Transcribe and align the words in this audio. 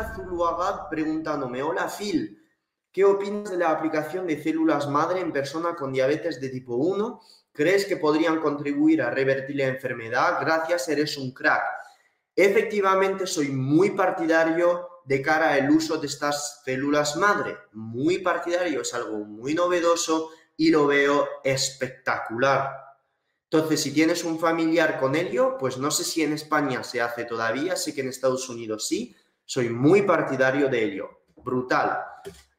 Alejandra 0.00 0.14
Zuluaga 0.14 0.88
preguntándome, 0.88 1.62
hola 1.62 1.86
Phil, 1.88 2.42
¿qué 2.90 3.04
opinas 3.04 3.50
de 3.50 3.58
la 3.58 3.70
aplicación 3.70 4.26
de 4.26 4.42
células 4.42 4.88
madre 4.88 5.20
en 5.20 5.30
persona 5.30 5.74
con 5.74 5.92
diabetes 5.92 6.40
de 6.40 6.48
tipo 6.48 6.76
1? 6.76 7.20
¿Crees 7.52 7.84
que 7.84 7.98
podrían 7.98 8.40
contribuir 8.40 9.02
a 9.02 9.10
revertir 9.10 9.56
la 9.56 9.66
enfermedad? 9.66 10.38
Gracias, 10.40 10.88
eres 10.88 11.18
un 11.18 11.32
crack. 11.32 11.62
Efectivamente, 12.34 13.26
soy 13.26 13.50
muy 13.50 13.90
partidario 13.90 14.88
de 15.04 15.20
cara 15.20 15.52
al 15.52 15.70
uso 15.70 15.98
de 15.98 16.06
estas 16.06 16.62
células 16.64 17.16
madre. 17.16 17.58
Muy 17.72 18.18
partidario, 18.18 18.80
es 18.80 18.94
algo 18.94 19.18
muy 19.18 19.52
novedoso 19.52 20.30
y 20.56 20.70
lo 20.70 20.86
veo 20.86 21.28
espectacular. 21.44 22.70
Entonces, 23.50 23.82
si 23.82 23.92
tienes 23.92 24.24
un 24.24 24.38
familiar 24.38 24.98
con 24.98 25.14
ello, 25.14 25.58
pues 25.58 25.76
no 25.76 25.90
sé 25.90 26.04
si 26.04 26.22
en 26.22 26.32
España 26.32 26.84
se 26.84 27.02
hace 27.02 27.24
todavía, 27.24 27.76
sé 27.76 27.94
que 27.94 28.00
en 28.00 28.08
Estados 28.08 28.48
Unidos 28.48 28.86
sí, 28.86 29.14
soy 29.50 29.68
muy 29.68 30.02
partidario 30.02 30.68
de 30.68 30.84
ello. 30.84 31.22
Brutal. 31.34 31.98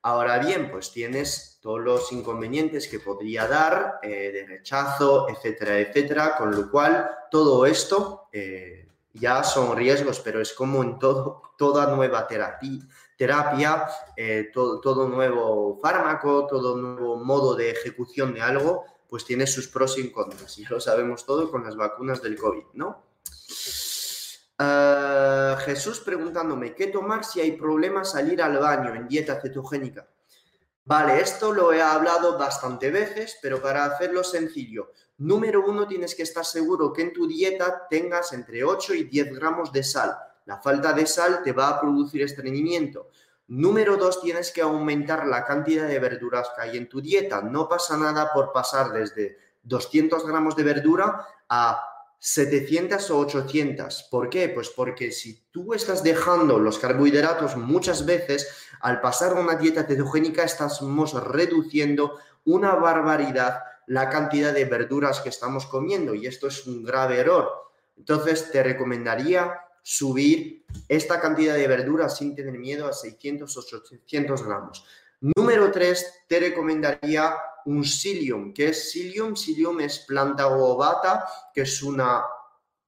Ahora 0.02 0.40
bien, 0.40 0.70
pues 0.70 0.92
tienes 0.92 1.58
todos 1.61 1.80
los 1.80 2.11
inconvenientes 2.11 2.89
que 2.89 3.00
podría 3.00 3.47
dar 3.47 4.00
eh, 4.03 4.30
de 4.34 4.45
rechazo, 4.45 5.30
etcétera, 5.30 5.80
etcétera, 5.80 6.36
con 6.36 6.53
lo 6.53 6.69
cual 6.69 7.09
todo 7.31 7.66
esto 7.66 8.28
eh, 8.34 8.89
ya 9.14 9.42
son 9.42 9.78
riesgos, 9.78 10.19
pero 10.19 10.42
es 10.42 10.52
como 10.52 10.84
en 10.84 11.00
todo, 11.00 11.53
toda 11.58 11.95
nueva 11.95 12.28
terapia, 12.28 12.81
terapia 13.17 13.88
eh, 14.17 14.50
todo, 14.53 14.81
todo 14.81 15.08
nuevo 15.08 15.80
fármaco, 15.81 16.45
todo 16.45 16.75
nuevo 16.75 17.16
modo 17.23 17.56
de 17.56 17.69
ejecución 17.69 18.34
de 18.34 18.42
algo, 18.42 18.84
pues 19.08 19.23
tiene 19.23 19.47
sus 19.47 19.69
pros 19.69 19.97
y 19.97 20.12
contras. 20.12 20.58
Y 20.58 20.66
lo 20.66 20.81
sabemos 20.81 21.25
todo 21.25 21.50
con 21.50 21.64
las 21.64 21.78
vacunas 21.78 22.22
del 22.22 22.36
COVID, 22.36 22.66
¿no? 22.73 23.02
Uh, 24.62 25.58
Jesús 25.62 26.02
preguntándome, 26.02 26.76
¿qué 26.76 26.86
tomar 26.86 27.26
si 27.26 27.42
hay 27.42 27.54
problemas 27.54 28.12
salir 28.12 28.44
al 28.44 28.59
baño 28.59 28.94
en 28.94 29.08
dieta 29.08 29.42
cetogénica? 29.42 30.08
Vale, 30.86 31.20
esto 31.20 31.52
lo 31.52 31.73
he 31.73 31.81
hablado 31.81 32.38
bastante 32.38 32.92
veces, 32.92 33.40
pero 33.42 33.59
para 33.59 33.86
hacerlo 33.86 34.23
sencillo, 34.23 34.92
número 35.18 35.66
uno, 35.66 35.88
tienes 35.88 36.14
que 36.14 36.22
estar 36.22 36.45
seguro 36.45 36.94
que 36.94 37.02
en 37.02 37.12
tu 37.12 37.28
dieta 37.28 37.88
tengas 37.90 38.34
entre 38.34 38.64
8 38.64 38.94
y 38.94 39.06
10 39.06 39.34
gramos 39.34 39.72
de 39.72 39.81
sal. 39.81 40.16
La 40.45 40.58
falta 40.58 40.94
de 40.94 41.08
sal 41.08 41.42
te 41.44 41.53
va 41.53 41.70
a 41.70 41.81
producir 41.81 42.22
estreñimiento. 42.22 43.09
Número 43.48 43.98
dos, 43.98 44.22
tienes 44.22 44.52
que 44.52 44.62
aumentar 44.62 45.25
la 45.25 45.44
cantidad 45.44 45.88
de 45.88 45.98
verduras 45.98 46.52
que 46.56 46.62
hay 46.62 46.78
en 46.78 46.88
tu 46.88 47.02
dieta. 47.02 47.42
No 47.42 47.68
pasa 47.68 47.98
nada 47.98 48.31
por 48.31 48.52
pasar 48.52 48.92
desde 48.92 49.40
200 49.64 50.25
gramos 50.28 50.56
de 50.56 50.64
verdura 50.64 51.25
a 51.50 51.91
700 52.23 53.09
o 53.09 53.17
800. 53.17 54.08
¿Por 54.11 54.30
qué? 54.30 54.47
Pues 54.47 54.69
porque 54.69 55.11
si 55.11 55.44
tú 55.50 55.73
estás 55.73 56.03
dejando 56.03 56.59
los 56.59 56.78
carbohidratos 56.78 57.58
muchas 57.58 58.05
veces, 58.05 58.47
al 58.80 59.02
pasar 59.02 59.36
a 59.36 59.39
una 59.39 59.55
dieta 59.55 59.86
cetogénica 59.86 60.44
estamos 60.44 61.13
reduciendo 61.13 62.19
una 62.45 62.75
barbaridad 62.75 63.63
la 63.88 64.08
cantidad 64.09 64.53
de 64.53 64.66
verduras 64.66 65.22
que 65.22 65.29
estamos 65.29 65.66
comiendo 65.66 66.13
y 66.13 66.28
esto 66.28 66.47
es 66.47 66.68
un 66.68 66.84
grave 66.84 67.19
error. 67.19 67.50
Entonces 67.97 68.51
te 68.51 68.62
recomendaría 68.62 69.53
subir 69.81 70.63
esta 70.88 71.19
cantidad 71.19 71.56
de 71.56 71.67
verduras 71.67 72.17
sin 72.17 72.35
tener 72.35 72.53
miedo 72.59 72.88
a 72.88 72.94
600 72.94 73.57
o 73.57 73.59
800 73.59 74.46
gramos. 74.46 74.85
Número 75.22 75.72
3, 75.72 76.24
te 76.28 76.40
recomendaría 76.40 77.36
un 77.66 77.84
psyllium. 77.84 78.52
¿Qué 78.56 78.70
es 78.70 78.90
psyllium? 78.90 79.36
Psyllium 79.36 79.80
es 79.82 80.00
planta 80.00 80.48
ovata, 80.48 81.28
que 81.54 81.62
es 81.62 81.84
una 81.84 82.24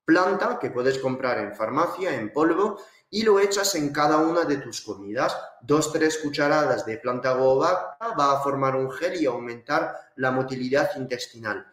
planta 0.03 0.57
que 0.57 0.71
puedes 0.71 0.97
comprar 0.97 1.37
en 1.37 1.53
farmacia, 1.53 2.15
en 2.15 2.33
polvo, 2.33 2.79
y 3.11 3.21
lo 3.21 3.39
echas 3.39 3.75
en 3.75 3.93
cada 3.93 4.17
una 4.17 4.45
de 4.45 4.57
tus 4.57 4.81
comidas. 4.81 5.37
Dos, 5.61 5.93
tres 5.93 6.17
cucharadas 6.17 6.87
de 6.87 6.97
planta 6.97 7.39
ovata 7.39 8.15
va 8.19 8.31
a 8.31 8.41
formar 8.41 8.75
un 8.75 8.89
gel 8.89 9.21
y 9.21 9.27
aumentar 9.27 9.95
la 10.15 10.31
motilidad 10.31 10.89
intestinal. 10.95 11.67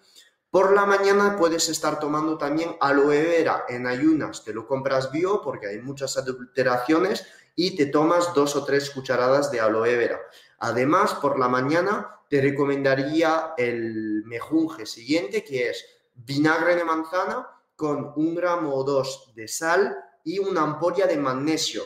Por 0.50 0.74
la 0.74 0.84
mañana 0.84 1.36
puedes 1.38 1.70
estar 1.70 1.98
tomando 1.98 2.36
también 2.36 2.76
aloe 2.80 3.22
vera 3.22 3.64
en 3.66 3.86
ayunas. 3.86 4.44
Te 4.44 4.52
lo 4.52 4.66
compras 4.66 5.10
bio 5.10 5.40
porque 5.40 5.68
hay 5.68 5.78
muchas 5.78 6.18
adulteraciones 6.18 7.24
y 7.54 7.76
te 7.76 7.86
tomas 7.86 8.34
dos 8.34 8.56
o 8.56 8.64
tres 8.64 8.90
cucharadas 8.90 9.50
de 9.50 9.60
aloe 9.60 9.96
vera. 9.96 10.20
Además, 10.60 11.14
por 11.14 11.38
la 11.38 11.48
mañana 11.48 12.20
te 12.28 12.40
recomendaría 12.40 13.54
el 13.56 14.22
mejunje 14.24 14.86
siguiente, 14.86 15.42
que 15.42 15.70
es 15.70 15.84
vinagre 16.14 16.76
de 16.76 16.84
manzana 16.84 17.46
con 17.74 18.12
un 18.16 18.34
gramo 18.34 18.74
o 18.74 18.84
dos 18.84 19.32
de 19.34 19.48
sal 19.48 19.96
y 20.22 20.38
una 20.38 20.62
ampolla 20.62 21.06
de 21.06 21.16
magnesio 21.16 21.82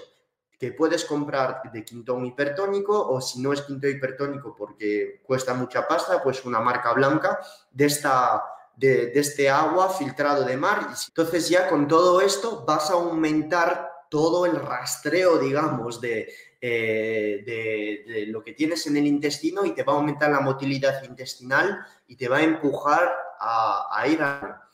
que 0.59 0.73
puedes 0.73 1.05
comprar 1.05 1.63
de 1.73 1.85
quintón 1.85 2.25
hipertónico 2.27 3.09
o 3.09 3.21
si 3.21 3.41
no 3.41 3.53
es 3.53 3.63
quinto 3.63 3.89
hipertónico 3.89 4.55
porque 4.57 5.23
cuesta 5.25 5.55
mucha 5.55 5.87
pasta, 5.87 6.23
pues 6.23 6.45
una 6.45 6.61
marca 6.61 6.93
blanca 6.93 7.39
de 7.71 7.87
esta 7.87 8.43
de, 8.77 9.13
este 9.15 9.49
agua 9.49 9.91
filtrado 9.91 10.45
de 10.45 10.57
mar. 10.57 10.89
Entonces 11.09 11.49
ya 11.49 11.69
con 11.69 11.87
todo 11.87 12.21
esto 12.21 12.65
vas 12.67 12.91
a 12.91 12.95
aumentar 12.95 13.91
todo 14.11 14.47
el 14.47 14.57
rastreo, 14.57 15.39
digamos, 15.39 16.01
de, 16.01 16.33
eh, 16.67 17.43
de, 17.45 18.25
lo 18.29 18.43
que 18.43 18.55
tienes 18.55 18.87
en 18.87 18.97
el 18.97 19.07
intestino 19.07 19.67
y 19.67 19.73
te 19.73 19.83
va 19.83 19.93
a 19.93 19.97
aumentar 19.97 20.31
la 20.31 20.41
motilidad 20.41 21.05
intestinal 21.05 21.85
y 22.09 22.17
te 22.17 22.27
va 22.27 22.39
a 22.39 22.43
empujar 22.43 23.15
a, 23.39 24.07
ir 24.09 24.23
a... 24.23 24.67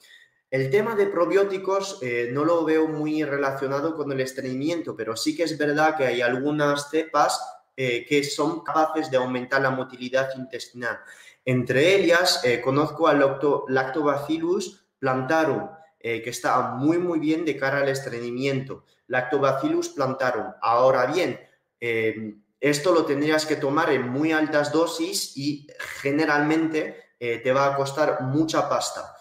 El 0.53 0.71
tema 0.71 0.95
de 0.95 1.09
probióticos 1.09 1.99
eh, 2.01 2.31
no 2.31 2.45
lo 2.45 2.65
veo 2.65 2.87
muy 2.87 3.25
relacionado 3.25 3.97
con 3.97 4.13
el 4.13 4.21
estreñimiento, 4.21 4.95
pero 4.95 5.17
sí 5.17 5.37
que 5.37 5.43
es 5.43 5.59
verdad 5.59 5.97
que 5.97 6.07
hay 6.07 6.21
algunas 6.21 6.91
cepas 6.91 7.41
eh, 7.77 8.07
que 8.07 8.23
son 8.23 8.63
capaces 8.63 9.11
de 9.11 9.17
aumentar 9.17 9.61
la 9.61 9.71
motilidad 9.71 10.29
intestinal. 10.37 11.01
Entre 11.45 11.97
ellas, 11.97 12.41
conozco 12.63 13.09
al 13.09 13.19
Lactobacillus 13.67 14.87
plantarum, 15.01 15.71
que 15.99 16.31
está 16.31 16.69
muy, 16.77 16.99
muy 16.99 17.19
bien 17.19 17.45
de 17.45 17.57
cara 17.57 17.81
al 17.81 17.89
estreñimiento. 17.89 18.85
Lactobacillus 19.09 19.89
plantarum. 19.89 20.53
Ahora 20.61 21.07
bien, 21.07 21.50
eh, 21.81 22.35
esto 22.61 22.93
lo 22.93 23.05
tendrías 23.05 23.47
que 23.47 23.57
tomar 23.57 23.91
en 23.91 24.09
muy 24.09 24.33
altas 24.33 24.73
dosis 24.73 25.37
y 25.37 25.67
generalmente 26.01 27.15
te 27.19 27.53
va 27.53 27.67
a 27.67 27.77
costar 27.77 28.23
mucha 28.23 28.67
pasta. 28.67 29.15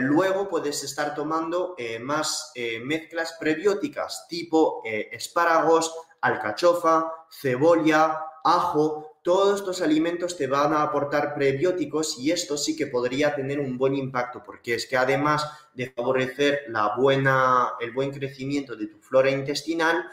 luego 0.00 0.48
puedes 0.48 0.82
estar 0.82 1.14
tomando 1.14 1.76
más 2.00 2.52
mezclas 2.82 3.36
prebióticas 3.38 4.26
tipo 4.28 4.82
espárragos, 4.84 5.94
alcachofa, 6.22 7.10
cebolla, 7.30 8.18
ajo, 8.44 9.14
todos 9.24 9.60
estos 9.60 9.80
alimentos 9.80 10.36
te 10.36 10.46
van 10.46 10.74
a 10.74 10.82
aportar 10.82 11.34
prebióticos 11.34 12.18
y 12.18 12.30
esto 12.30 12.58
sí 12.58 12.76
que 12.76 12.86
podría 12.86 13.34
tener 13.34 13.58
un 13.58 13.78
buen 13.78 13.94
impacto 13.94 14.42
porque 14.44 14.74
es 14.74 14.86
que 14.86 14.98
además 14.98 15.50
de 15.72 15.90
favorecer 15.90 16.64
la 16.68 16.94
buena, 16.94 17.72
el 17.80 17.92
buen 17.92 18.12
crecimiento 18.12 18.76
de 18.76 18.88
tu 18.88 18.98
flora 18.98 19.30
intestinal, 19.30 20.04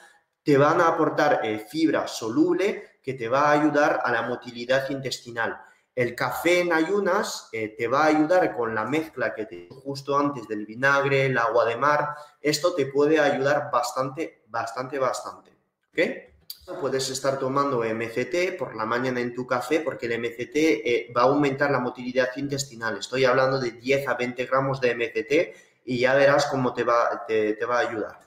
te 0.44 0.57
van 0.57 0.81
a 0.81 0.88
aportar 0.88 1.42
eh, 1.44 1.60
fibra 1.60 2.07
soluble 2.07 2.98
que 3.01 3.13
te 3.13 3.27
va 3.27 3.50
a 3.50 3.51
ayudar 3.51 4.01
a 4.04 4.12
la 4.12 4.24
motilidad 4.24 4.89
intestinal. 4.89 5.60
El 5.94 6.16
café 6.16 6.62
en 6.62 6.71
ayunas 6.71 7.50
eh, 7.51 7.75
te 7.77 7.88
va 7.88 8.04
a 8.04 8.07
ayudar 8.07 8.56
con 8.56 8.74
la 8.74 8.86
mezcla 8.86 9.33
que 9.33 9.45
te 9.45 9.68
justo 9.83 10.18
antes 10.18 10.48
del 10.48 10.66
vinagre, 10.66 11.25
el 11.25 11.38
agua 11.38 11.66
de 11.66 11.75
mar. 11.75 12.16
Esto 12.39 12.74
te 12.74 12.86
puede 12.86 13.19
ayudar 13.19 13.69
bastante, 13.71 14.44
bastante, 14.48 14.98
bastante. 15.00 15.51
¿Ok? 15.89 16.80
Puedes 16.80 17.10
estar 17.10 17.38
tomando 17.38 17.80
MCT 17.83 18.57
por 18.57 18.75
la 18.75 18.86
mañana 18.86 19.19
en 19.19 19.33
tu 19.33 19.45
café 19.45 19.81
porque 19.81 20.06
el 20.06 20.19
MCT 20.19 20.56
eh, 20.56 21.13
va 21.16 21.21
a 21.21 21.25
aumentar 21.25 21.69
la 21.71 21.80
motilidad 21.80 22.30
intestinal. 22.38 22.98
Estoy 22.98 23.25
hablando 23.25 23.60
de 23.60 23.71
10 23.71 24.07
a 24.07 24.13
20 24.13 24.45
gramos 24.45 24.80
de 24.80 24.95
MCT 24.95 25.83
y 25.86 26.00
ya 26.00 26.13
verás 26.13 26.45
cómo 26.45 26.74
te 26.74 26.83
va, 26.83 27.25
te, 27.27 27.57
va 27.66 27.80
a 27.80 27.89
ayudar. 27.89 28.19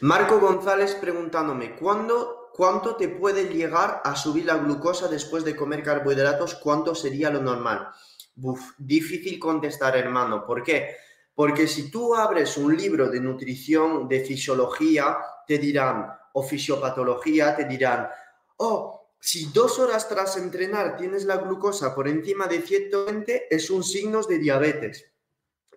Marco 0.00 0.38
González 0.38 0.94
preguntándome, 0.94 1.74
¿cuándo, 1.76 2.50
¿cuánto 2.52 2.96
te 2.96 3.08
puede 3.08 3.44
llegar 3.48 4.02
a 4.04 4.14
subir 4.14 4.44
la 4.44 4.56
glucosa 4.58 5.08
después 5.08 5.44
de 5.44 5.56
comer 5.56 5.82
carbohidratos? 5.82 6.54
¿Cuánto 6.56 6.94
sería 6.94 7.30
lo 7.30 7.40
normal? 7.40 7.88
difícil 8.76 9.38
contestar, 9.38 9.96
hermano. 9.96 10.44
¿Por 10.44 10.62
qué? 10.62 10.96
Porque 11.34 11.66
si 11.66 11.90
tú 11.90 12.14
abres 12.14 12.58
un 12.58 12.76
libro 12.76 13.08
de 13.08 13.18
nutrición, 13.18 14.06
de 14.06 14.20
fisiología, 14.20 15.16
te 15.46 15.56
dirán, 15.56 16.12
o 16.34 16.42
fisiopatología 16.42 17.56
te 17.56 17.64
dirán, 17.64 18.10
oh, 18.58 19.08
si 19.18 19.46
dos 19.46 19.78
horas 19.78 20.06
tras 20.06 20.36
entrenar 20.36 20.98
tienes 20.98 21.24
la 21.24 21.38
glucosa 21.38 21.94
por 21.94 22.08
encima 22.08 22.46
de 22.46 22.60
120, 22.60 23.46
es 23.54 23.70
un 23.70 23.82
signo 23.82 24.22
de 24.22 24.38
diabetes. 24.38 25.10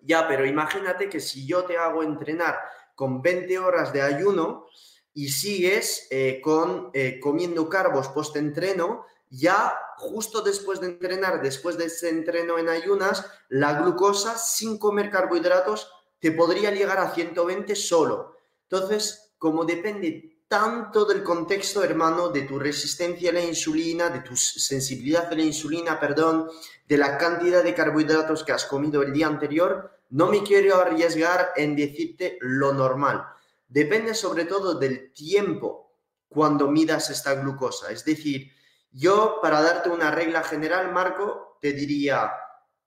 Ya, 0.02 0.28
pero 0.28 0.46
imagínate 0.46 1.08
que 1.08 1.20
si 1.20 1.46
yo 1.46 1.64
te 1.64 1.76
hago 1.76 2.02
entrenar 2.02 2.58
con 3.00 3.22
20 3.22 3.58
horas 3.58 3.94
de 3.94 4.02
ayuno 4.02 4.66
y 5.14 5.30
sigues 5.30 6.06
eh, 6.10 6.38
con, 6.44 6.90
eh, 6.92 7.18
comiendo 7.18 7.66
carbos 7.66 8.08
post-entreno, 8.08 9.06
ya 9.30 9.74
justo 9.96 10.42
después 10.42 10.80
de 10.80 10.88
entrenar, 10.88 11.40
después 11.40 11.78
de 11.78 11.86
ese 11.86 12.10
entreno 12.10 12.58
en 12.58 12.68
ayunas, 12.68 13.24
la 13.48 13.80
glucosa 13.80 14.36
sin 14.36 14.76
comer 14.76 15.08
carbohidratos 15.08 15.90
te 16.18 16.30
podría 16.32 16.72
llegar 16.72 16.98
a 16.98 17.14
120 17.14 17.74
solo. 17.74 18.36
Entonces, 18.68 19.32
como 19.38 19.64
depende 19.64 20.44
tanto 20.46 21.06
del 21.06 21.22
contexto, 21.22 21.82
hermano, 21.82 22.28
de 22.28 22.42
tu 22.42 22.58
resistencia 22.58 23.30
a 23.30 23.32
la 23.32 23.42
insulina, 23.42 24.10
de 24.10 24.20
tu 24.20 24.36
sensibilidad 24.36 25.26
a 25.32 25.34
la 25.34 25.42
insulina, 25.42 25.98
perdón, 25.98 26.50
de 26.86 26.98
la 26.98 27.16
cantidad 27.16 27.64
de 27.64 27.72
carbohidratos 27.72 28.44
que 28.44 28.52
has 28.52 28.66
comido 28.66 29.00
el 29.00 29.14
día 29.14 29.26
anterior, 29.26 29.99
no 30.10 30.26
me 30.28 30.42
quiero 30.42 30.76
arriesgar 30.76 31.52
en 31.56 31.76
decirte 31.76 32.38
lo 32.40 32.72
normal. 32.72 33.24
Depende 33.68 34.14
sobre 34.14 34.44
todo 34.44 34.74
del 34.74 35.12
tiempo 35.12 35.94
cuando 36.28 36.68
midas 36.68 37.10
esta 37.10 37.34
glucosa. 37.34 37.90
Es 37.90 38.04
decir, 38.04 38.50
yo 38.90 39.38
para 39.40 39.62
darte 39.62 39.88
una 39.88 40.10
regla 40.10 40.42
general, 40.42 40.92
Marco, 40.92 41.58
te 41.60 41.72
diría, 41.72 42.32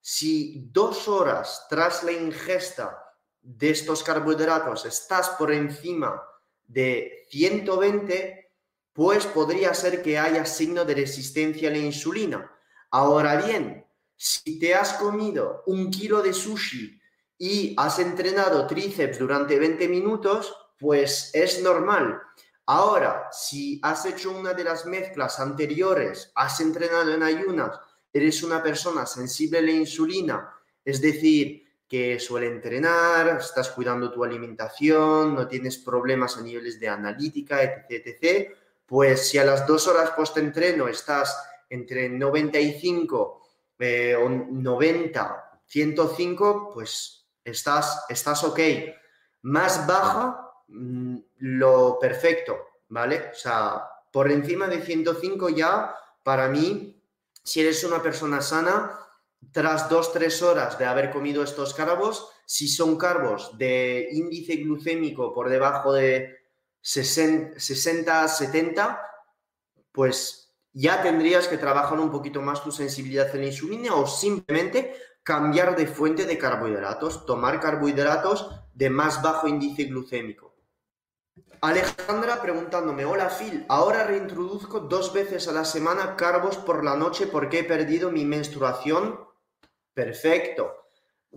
si 0.02 0.70
dos 0.72 1.08
horas 1.08 1.66
tras 1.70 2.04
la 2.04 2.12
ingesta 2.12 3.00
de 3.42 3.70
estos 3.70 4.04
carbohidratos 4.04 4.86
estás 4.86 5.30
por 5.32 5.52
encima 5.52 6.22
de 6.68 7.26
120, 7.30 8.52
pues 8.92 9.26
podría 9.26 9.74
ser 9.74 10.02
que 10.02 10.18
haya 10.18 10.46
signo 10.46 10.84
de 10.84 10.96
resistencia 10.96 11.70
a 11.70 11.72
la 11.72 11.78
insulina. 11.78 12.52
Ahora 12.92 13.38
bien, 13.38 13.86
si 14.16 14.60
te 14.60 14.76
has 14.76 14.94
comido 14.94 15.64
un 15.68 15.90
kilo 15.90 16.22
de 16.22 16.34
sushi 16.34 17.02
y 17.38 17.74
has 17.78 18.00
entrenado 18.00 18.68
tríceps 18.68 19.20
durante 19.20 19.58
20 19.60 19.88
minutos, 19.88 20.56
pues 20.80 21.32
es 21.34 21.62
normal. 21.62 22.22
Ahora, 22.66 23.28
si 23.32 23.80
has 23.84 24.06
hecho 24.06 24.32
una 24.32 24.54
de 24.54 24.64
las 24.64 24.86
mezclas 24.86 25.40
anteriores, 25.40 26.32
has 26.36 26.60
entrenado 26.62 27.14
en 27.14 27.24
ayunas, 27.24 27.78
eres 28.12 28.44
una 28.44 28.64
persona 28.64 29.06
sensible 29.06 29.60
a 29.60 29.62
la 29.62 29.72
insulina, 29.72 30.50
es 30.86 31.02
decir, 31.02 31.64
que 31.88 32.20
suele 32.20 32.48
entrenar, 32.48 33.38
estás 33.40 33.70
cuidando 33.70 34.12
tu 34.12 34.24
alimentación, 34.24 35.36
no 35.36 35.48
tienes 35.48 35.78
problemas 35.78 36.38
a 36.38 36.42
niveles 36.42 36.80
de 36.80 36.88
analítica, 36.88 37.62
etc., 37.62 37.86
etc., 38.06 38.52
pues 38.86 39.30
si 39.30 39.38
a 39.38 39.46
las 39.46 39.66
dos 39.68 39.88
horas 39.88 40.12
post-entreno 40.12 40.88
estás 40.88 41.38
entre 41.70 42.10
95 42.10 43.42
eh, 43.80 44.16
o 44.16 44.30
90, 44.30 45.62
105, 45.66 46.72
pues 46.74 47.23
estás, 47.44 48.06
estás 48.10 48.44
ok. 48.44 48.60
Más 49.44 49.86
baja, 49.86 50.52
mm, 50.68 51.18
lo 51.40 51.98
perfecto, 52.00 52.58
¿vale? 52.90 53.32
O 53.32 53.36
sea, 53.36 53.84
por 54.12 54.32
encima 54.32 54.68
de 54.68 54.82
105 54.82 55.50
ya, 55.50 55.96
para 56.24 56.48
mí, 56.48 57.04
si 57.44 57.62
eres 57.62 57.84
una 57.84 58.02
persona 58.02 58.42
sana, 58.42 59.00
tras 59.52 59.90
dos, 59.90 60.14
tres 60.14 60.42
horas 60.42 60.78
de 60.78 60.86
haber 60.86 61.12
comido 61.12 61.44
estos 61.44 61.74
carbos, 61.74 62.30
si 62.46 62.68
son 62.68 62.98
carbos 62.98 63.58
de 63.58 64.10
índice 64.12 64.58
glucémico 64.58 65.34
por 65.34 65.50
debajo 65.50 65.94
de 65.94 66.38
60, 66.82 68.28
70, 68.28 69.02
pues 69.92 70.54
ya 70.74 71.02
tendrías 71.02 71.48
que 71.48 71.58
trabajar 71.58 72.00
un 72.00 72.12
poquito 72.12 72.42
más 72.42 72.64
tu 72.64 72.72
sensibilidad 72.72 73.30
a 73.32 73.38
la 73.38 73.46
insulina 73.46 73.96
o 73.96 74.08
simplemente 74.08 74.96
cambiar 75.24 75.76
de 75.76 75.88
fuente 75.88 76.26
de 76.26 76.38
carbohidratos, 76.38 77.26
tomar 77.26 77.60
carbohidratos 77.60 78.50
de 78.74 78.90
más 78.90 79.22
bajo 79.22 79.48
índice 79.48 79.86
glucémico. 79.86 80.54
Alejandra 81.62 82.42
preguntándome, 82.42 83.06
hola 83.06 83.30
Phil, 83.30 83.66
ahora 83.70 84.04
reintroduzco 84.04 84.82
dos 84.82 85.14
veces 85.14 85.48
a 85.48 85.54
la 85.54 85.64
semana 85.64 86.16
carbos 86.16 86.58
por 86.58 86.84
la 86.84 86.96
noche 86.96 87.28
porque 87.28 87.60
he 87.60 87.64
perdido 87.64 88.12
mi 88.12 88.26
menstruación 88.26 89.18
Perfecto. 89.94 90.74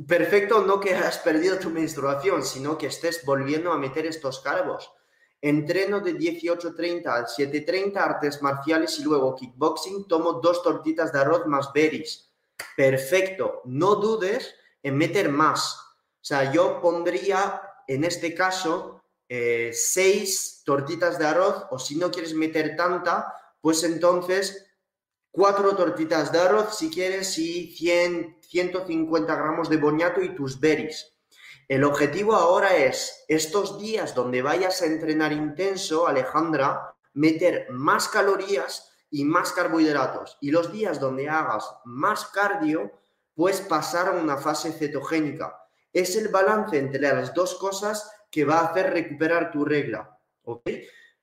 Perfecto 0.06 0.62
no 0.62 0.80
que 0.80 0.94
has 0.94 1.18
perdido 1.18 1.58
tu 1.58 1.70
menstruación, 1.70 2.42
sino 2.42 2.78
que 2.78 2.86
estés 2.86 3.24
volviendo 3.24 3.70
a 3.72 3.78
meter 3.78 4.06
estos 4.06 4.40
carbos. 4.40 4.90
Entreno 5.42 6.00
de 6.00 6.16
18.30 6.16 7.06
al 7.06 7.26
7.30, 7.26 7.96
artes 7.96 8.40
marciales 8.42 8.98
y 8.98 9.04
luego 9.04 9.34
kickboxing, 9.34 10.08
tomo 10.08 10.34
dos 10.34 10.62
tortitas 10.62 11.12
de 11.12 11.20
arroz 11.20 11.46
más 11.46 11.72
berries. 11.72 12.25
Perfecto. 12.76 13.62
No 13.64 13.96
dudes 13.96 14.54
en 14.82 14.96
meter 14.96 15.30
más. 15.30 15.76
O 15.76 16.24
sea, 16.28 16.52
yo 16.52 16.80
pondría 16.80 17.62
en 17.86 18.04
este 18.04 18.34
caso 18.34 19.02
eh, 19.28 19.70
seis 19.72 20.62
tortitas 20.64 21.18
de 21.18 21.26
arroz 21.26 21.66
o 21.70 21.78
si 21.78 21.96
no 21.96 22.10
quieres 22.10 22.34
meter 22.34 22.76
tanta, 22.76 23.32
pues 23.60 23.82
entonces 23.84 24.66
cuatro 25.30 25.76
tortitas 25.76 26.32
de 26.32 26.38
arroz 26.40 26.78
si 26.78 26.90
quieres 26.90 27.36
y 27.38 27.72
100, 27.76 28.38
150 28.40 29.34
gramos 29.34 29.68
de 29.68 29.76
boñato 29.76 30.22
y 30.22 30.34
tus 30.34 30.60
berries. 30.60 31.16
El 31.68 31.82
objetivo 31.82 32.34
ahora 32.34 32.76
es, 32.76 33.24
estos 33.26 33.80
días 33.80 34.14
donde 34.14 34.40
vayas 34.40 34.82
a 34.82 34.86
entrenar 34.86 35.32
intenso, 35.32 36.06
Alejandra, 36.06 36.94
meter 37.12 37.66
más 37.70 38.08
calorías 38.08 38.95
y 39.10 39.24
más 39.24 39.52
carbohidratos. 39.52 40.38
Y 40.40 40.50
los 40.50 40.72
días 40.72 41.00
donde 41.00 41.28
hagas 41.28 41.64
más 41.84 42.26
cardio, 42.26 42.92
pues 43.34 43.60
pasar 43.60 44.08
a 44.08 44.12
una 44.12 44.36
fase 44.36 44.72
cetogénica. 44.72 45.58
Es 45.92 46.16
el 46.16 46.28
balance 46.28 46.78
entre 46.78 47.00
las 47.00 47.34
dos 47.34 47.54
cosas 47.54 48.10
que 48.30 48.44
va 48.44 48.60
a 48.60 48.66
hacer 48.66 48.92
recuperar 48.92 49.50
tu 49.50 49.64
regla. 49.64 50.18
¿Ok? 50.42 50.68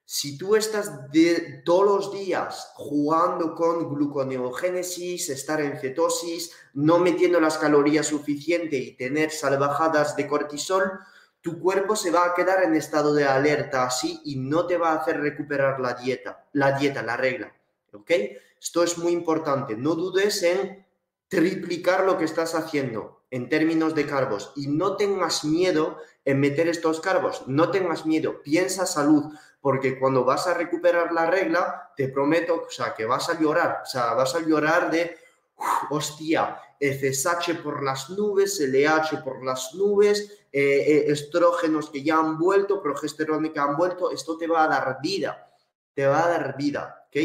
Si 0.05 0.37
tú 0.37 0.55
estás 0.55 1.11
de, 1.11 1.61
todos 1.63 1.85
los 1.85 2.11
días 2.11 2.71
jugando 2.75 3.55
con 3.55 3.89
gluconeogénesis, 3.93 5.29
estar 5.29 5.61
en 5.61 5.77
cetosis, 5.79 6.51
no 6.73 6.99
metiendo 6.99 7.39
las 7.39 7.57
calorías 7.57 8.07
suficientes 8.07 8.79
y 8.79 8.97
tener 8.97 9.31
salvajadas 9.31 10.15
de 10.15 10.27
cortisol, 10.27 10.99
tu 11.39 11.59
cuerpo 11.59 11.95
se 11.95 12.11
va 12.11 12.25
a 12.25 12.33
quedar 12.33 12.63
en 12.63 12.75
estado 12.75 13.13
de 13.13 13.25
alerta 13.25 13.85
así 13.85 14.21
y 14.25 14.35
no 14.35 14.67
te 14.67 14.77
va 14.77 14.91
a 14.91 14.95
hacer 14.95 15.19
recuperar 15.19 15.79
la 15.79 15.93
dieta, 15.93 16.47
la 16.53 16.77
dieta, 16.77 17.01
la 17.01 17.17
regla. 17.17 17.53
¿Ok? 17.93 18.11
Esto 18.59 18.83
es 18.83 18.97
muy 18.97 19.11
importante. 19.11 19.75
No 19.75 19.95
dudes 19.95 20.41
en 20.43 20.85
triplicar 21.27 22.05
lo 22.05 22.17
que 22.17 22.25
estás 22.25 22.55
haciendo 22.55 23.23
en 23.31 23.49
términos 23.49 23.95
de 23.95 24.05
carbos 24.05 24.53
y 24.55 24.67
no 24.67 24.95
tengas 24.95 25.43
miedo 25.43 25.97
en 26.23 26.39
meter 26.39 26.67
estos 26.67 27.01
carbos, 27.01 27.47
no 27.47 27.71
tengas 27.71 28.05
miedo, 28.05 28.43
piensa 28.43 28.85
salud, 28.85 29.33
porque 29.59 29.97
cuando 29.97 30.23
vas 30.23 30.45
a 30.45 30.53
recuperar 30.53 31.11
la 31.11 31.25
regla, 31.25 31.91
te 31.97 32.09
prometo, 32.09 32.65
o 32.67 32.69
sea, 32.69 32.93
que 32.93 33.05
vas 33.05 33.29
a 33.29 33.39
llorar, 33.39 33.81
o 33.83 33.85
sea, 33.87 34.13
vas 34.13 34.35
a 34.35 34.41
llorar 34.41 34.91
de, 34.91 35.17
hostia, 35.89 36.59
FSH 36.79 37.63
por 37.63 37.81
las 37.81 38.11
nubes, 38.11 38.59
LH 38.59 39.23
por 39.23 39.43
las 39.43 39.73
nubes, 39.73 40.45
eh, 40.51 40.61
eh, 40.61 41.05
estrógenos 41.07 41.89
que 41.89 42.03
ya 42.03 42.17
han 42.17 42.37
vuelto, 42.37 42.81
progesterona 42.83 43.51
que 43.51 43.59
han 43.59 43.75
vuelto, 43.75 44.11
esto 44.11 44.37
te 44.37 44.47
va 44.47 44.65
a 44.65 44.67
dar 44.67 44.99
vida, 45.01 45.51
te 45.95 46.05
va 46.05 46.25
a 46.25 46.29
dar 46.29 46.55
vida, 46.55 47.07
¿ok? 47.07 47.17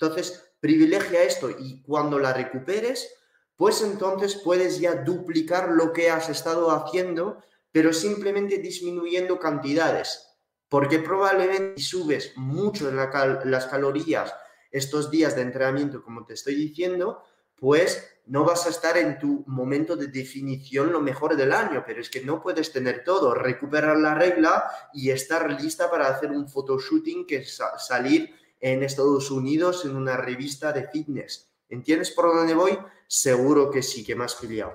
Entonces, 0.00 0.52
privilegia 0.60 1.22
esto 1.22 1.50
y 1.50 1.82
cuando 1.82 2.18
la 2.18 2.32
recuperes, 2.32 3.12
pues 3.56 3.82
entonces 3.82 4.40
puedes 4.42 4.80
ya 4.80 4.94
duplicar 4.96 5.70
lo 5.72 5.92
que 5.92 6.10
has 6.10 6.28
estado 6.28 6.70
haciendo, 6.70 7.42
pero 7.70 7.92
simplemente 7.92 8.58
disminuyendo 8.58 9.38
cantidades 9.38 10.30
porque 10.70 11.00
probablemente 11.00 11.82
subes 11.82 12.32
mucho 12.36 12.88
en 12.88 12.96
las 12.96 13.66
calorías 13.66 14.32
estos 14.70 15.10
días 15.10 15.34
de 15.34 15.42
entrenamiento, 15.42 16.02
como 16.02 16.24
te 16.24 16.34
estoy 16.34 16.54
diciendo, 16.54 17.24
pues 17.56 18.08
no 18.26 18.44
vas 18.44 18.66
a 18.66 18.70
estar 18.70 18.96
en 18.96 19.18
tu 19.18 19.42
momento 19.48 19.96
de 19.96 20.06
definición 20.06 20.92
lo 20.92 21.00
mejor 21.00 21.36
del 21.36 21.52
año, 21.52 21.82
pero 21.84 22.00
es 22.00 22.08
que 22.08 22.24
no 22.24 22.40
puedes 22.40 22.72
tener 22.72 23.02
todo, 23.02 23.34
recuperar 23.34 23.98
la 23.98 24.14
regla 24.14 24.70
y 24.94 25.10
estar 25.10 25.60
lista 25.60 25.90
para 25.90 26.06
hacer 26.06 26.30
un 26.30 26.48
photoshooting 26.48 27.26
que 27.26 27.44
salir 27.44 28.32
en 28.60 28.82
Estados 28.82 29.30
Unidos 29.30 29.84
en 29.84 29.96
una 29.96 30.16
revista 30.16 30.72
de 30.72 30.88
fitness. 30.88 31.50
¿Entiendes 31.68 32.10
por 32.10 32.34
dónde 32.34 32.54
voy? 32.54 32.78
Seguro 33.06 33.70
que 33.70 33.82
sí, 33.82 34.04
que 34.04 34.14
has 34.14 34.34
pillado 34.34 34.74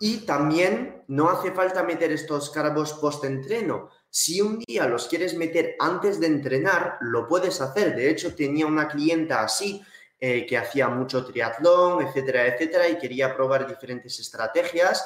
y 0.00 0.18
también 0.26 1.04
no 1.08 1.30
hace 1.30 1.52
falta 1.52 1.82
meter 1.82 2.10
estos 2.10 2.50
carbos 2.50 2.94
post-entreno. 2.94 3.90
Si 4.10 4.40
un 4.40 4.58
día 4.58 4.86
los 4.86 5.06
quieres 5.06 5.34
meter 5.36 5.76
antes 5.78 6.18
de 6.18 6.26
entrenar, 6.26 6.98
lo 7.00 7.28
puedes 7.28 7.60
hacer. 7.60 7.94
De 7.94 8.10
hecho, 8.10 8.34
tenía 8.34 8.66
una 8.66 8.88
clienta 8.88 9.42
así 9.42 9.82
eh, 10.18 10.44
que 10.46 10.58
hacía 10.58 10.88
mucho 10.88 11.24
triatlón, 11.24 12.02
etcétera, 12.02 12.46
etcétera, 12.46 12.88
y 12.88 12.98
quería 12.98 13.34
probar 13.34 13.66
diferentes 13.66 14.18
estrategias. 14.18 15.04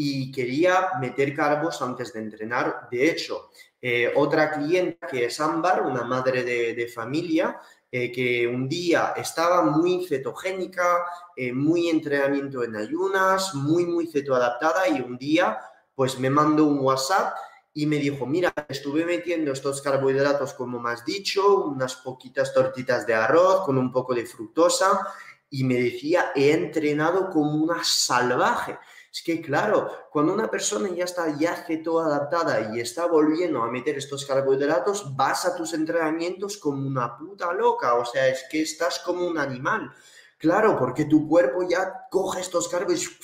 y 0.00 0.30
quería 0.30 0.90
meter 1.00 1.34
carbos 1.34 1.82
antes 1.82 2.12
de 2.12 2.20
entrenar. 2.20 2.86
De 2.88 3.10
hecho, 3.10 3.50
eh, 3.80 4.12
otra 4.16 4.50
clienta 4.52 5.06
que 5.06 5.26
es 5.26 5.40
Ámbar, 5.40 5.82
una 5.82 6.02
madre 6.02 6.42
de, 6.42 6.88
familia, 6.88 7.60
eh, 7.90 8.10
que 8.10 8.46
un 8.46 8.68
día 8.68 9.14
estaba 9.16 9.62
muy 9.62 10.04
cetogénica, 10.06 11.04
eh, 11.36 11.52
muy 11.52 11.88
entrenamiento 11.88 12.64
en 12.64 12.76
ayunas, 12.76 13.54
muy, 13.54 13.86
muy 13.86 14.08
cetoadaptada 14.08 14.88
y 14.88 15.00
un 15.00 15.16
día 15.16 15.58
pues 15.94 16.18
me 16.18 16.30
mandó 16.30 16.64
un 16.64 16.80
WhatsApp 16.80 17.34
y 17.72 17.86
me 17.86 17.96
dijo, 17.96 18.26
mira, 18.26 18.52
estuve 18.68 19.04
metiendo 19.04 19.52
estos 19.52 19.80
carbohidratos 19.80 20.54
como 20.54 20.80
me 20.80 20.90
has 20.90 21.04
dicho, 21.04 21.64
unas 21.64 21.96
poquitas 21.96 22.52
tortitas 22.52 23.06
de 23.06 23.14
arroz 23.14 23.64
con 23.64 23.78
un 23.78 23.92
poco 23.92 24.14
de 24.14 24.26
fructosa 24.26 25.06
y 25.50 25.64
me 25.64 25.74
decía, 25.74 26.32
he 26.34 26.52
entrenado 26.52 27.30
como 27.30 27.52
una 27.54 27.82
salvaje. 27.82 28.78
Es 29.12 29.22
que 29.22 29.40
claro, 29.40 29.90
cuando 30.12 30.32
una 30.32 30.50
persona 30.50 30.88
ya 30.90 31.04
está 31.04 31.36
ya 31.38 31.64
adaptada 31.64 32.74
y 32.74 32.80
está 32.80 33.06
volviendo 33.06 33.62
a 33.62 33.70
meter 33.70 33.96
estos 33.96 34.26
carbohidratos, 34.26 35.16
vas 35.16 35.46
a 35.46 35.56
tus 35.56 35.72
entrenamientos 35.74 36.58
como 36.58 36.86
una 36.86 37.16
puta 37.16 37.52
loca, 37.52 37.94
o 37.94 38.04
sea, 38.04 38.28
es 38.28 38.44
que 38.50 38.62
estás 38.62 38.98
como 39.00 39.26
un 39.26 39.38
animal. 39.38 39.90
Claro, 40.36 40.78
porque 40.78 41.06
tu 41.06 41.26
cuerpo 41.26 41.66
ya 41.68 42.06
coge 42.10 42.40
estos 42.40 42.68
carbohidratos 42.68 43.18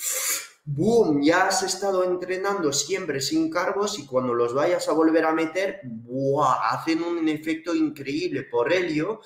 boom, 0.65 1.21
ya 1.21 1.45
has 1.47 1.61
estado 1.61 2.03
entrenando 2.03 2.73
siempre 2.73 3.21
sin 3.21 3.51
carbos 3.51 3.99
y 3.99 4.05
cuando 4.07 4.33
los 4.33 4.53
vayas 4.53 4.89
a 4.89 4.93
volver 4.93 5.25
a 5.25 5.31
meter, 5.31 5.81
¡buah! 5.83 6.71
hacen 6.71 7.03
un 7.03 7.29
efecto 7.29 7.75
increíble. 7.75 8.43
Por 8.43 8.73
ello, 8.73 9.21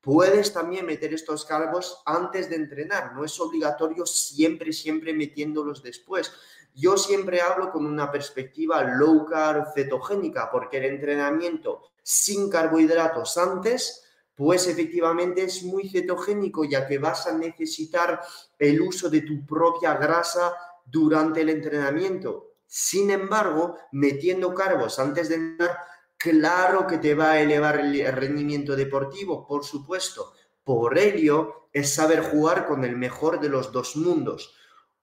puedes 0.00 0.52
también 0.52 0.86
meter 0.86 1.12
estos 1.12 1.44
carbos 1.44 2.02
antes 2.06 2.48
de 2.48 2.56
entrenar, 2.56 3.14
no 3.14 3.24
es 3.24 3.38
obligatorio 3.40 4.06
siempre, 4.06 4.72
siempre 4.72 5.12
metiéndolos 5.12 5.82
después. 5.82 6.32
Yo 6.74 6.96
siempre 6.96 7.40
hablo 7.40 7.70
con 7.70 7.84
una 7.84 8.10
perspectiva 8.10 8.82
low 8.82 9.26
carb 9.26 9.72
cetogénica, 9.74 10.50
porque 10.50 10.78
el 10.78 10.84
entrenamiento 10.84 11.82
sin 12.02 12.48
carbohidratos 12.48 13.36
antes 13.36 14.06
pues 14.40 14.66
efectivamente 14.68 15.42
es 15.42 15.62
muy 15.64 15.86
cetogénico 15.86 16.64
ya 16.64 16.86
que 16.86 16.96
vas 16.96 17.26
a 17.26 17.36
necesitar 17.36 18.22
el 18.58 18.80
uso 18.80 19.10
de 19.10 19.20
tu 19.20 19.44
propia 19.44 19.92
grasa 19.98 20.54
durante 20.86 21.42
el 21.42 21.50
entrenamiento. 21.50 22.54
Sin 22.66 23.10
embargo, 23.10 23.76
metiendo 23.92 24.54
carbos 24.54 24.98
antes 24.98 25.28
de 25.28 25.34
entrenar, 25.34 25.76
claro 26.20 26.86
que 26.86 26.98
te 26.98 27.14
va 27.14 27.32
a 27.32 27.40
elevar 27.40 27.80
el 27.80 28.12
rendimiento 28.12 28.76
deportivo, 28.76 29.46
por 29.46 29.64
supuesto. 29.64 30.34
Por 30.62 30.98
ello, 30.98 31.68
es 31.72 31.94
saber 31.94 32.20
jugar 32.20 32.66
con 32.66 32.84
el 32.84 32.96
mejor 32.96 33.40
de 33.40 33.48
los 33.48 33.72
dos 33.72 33.96
mundos. 33.96 34.54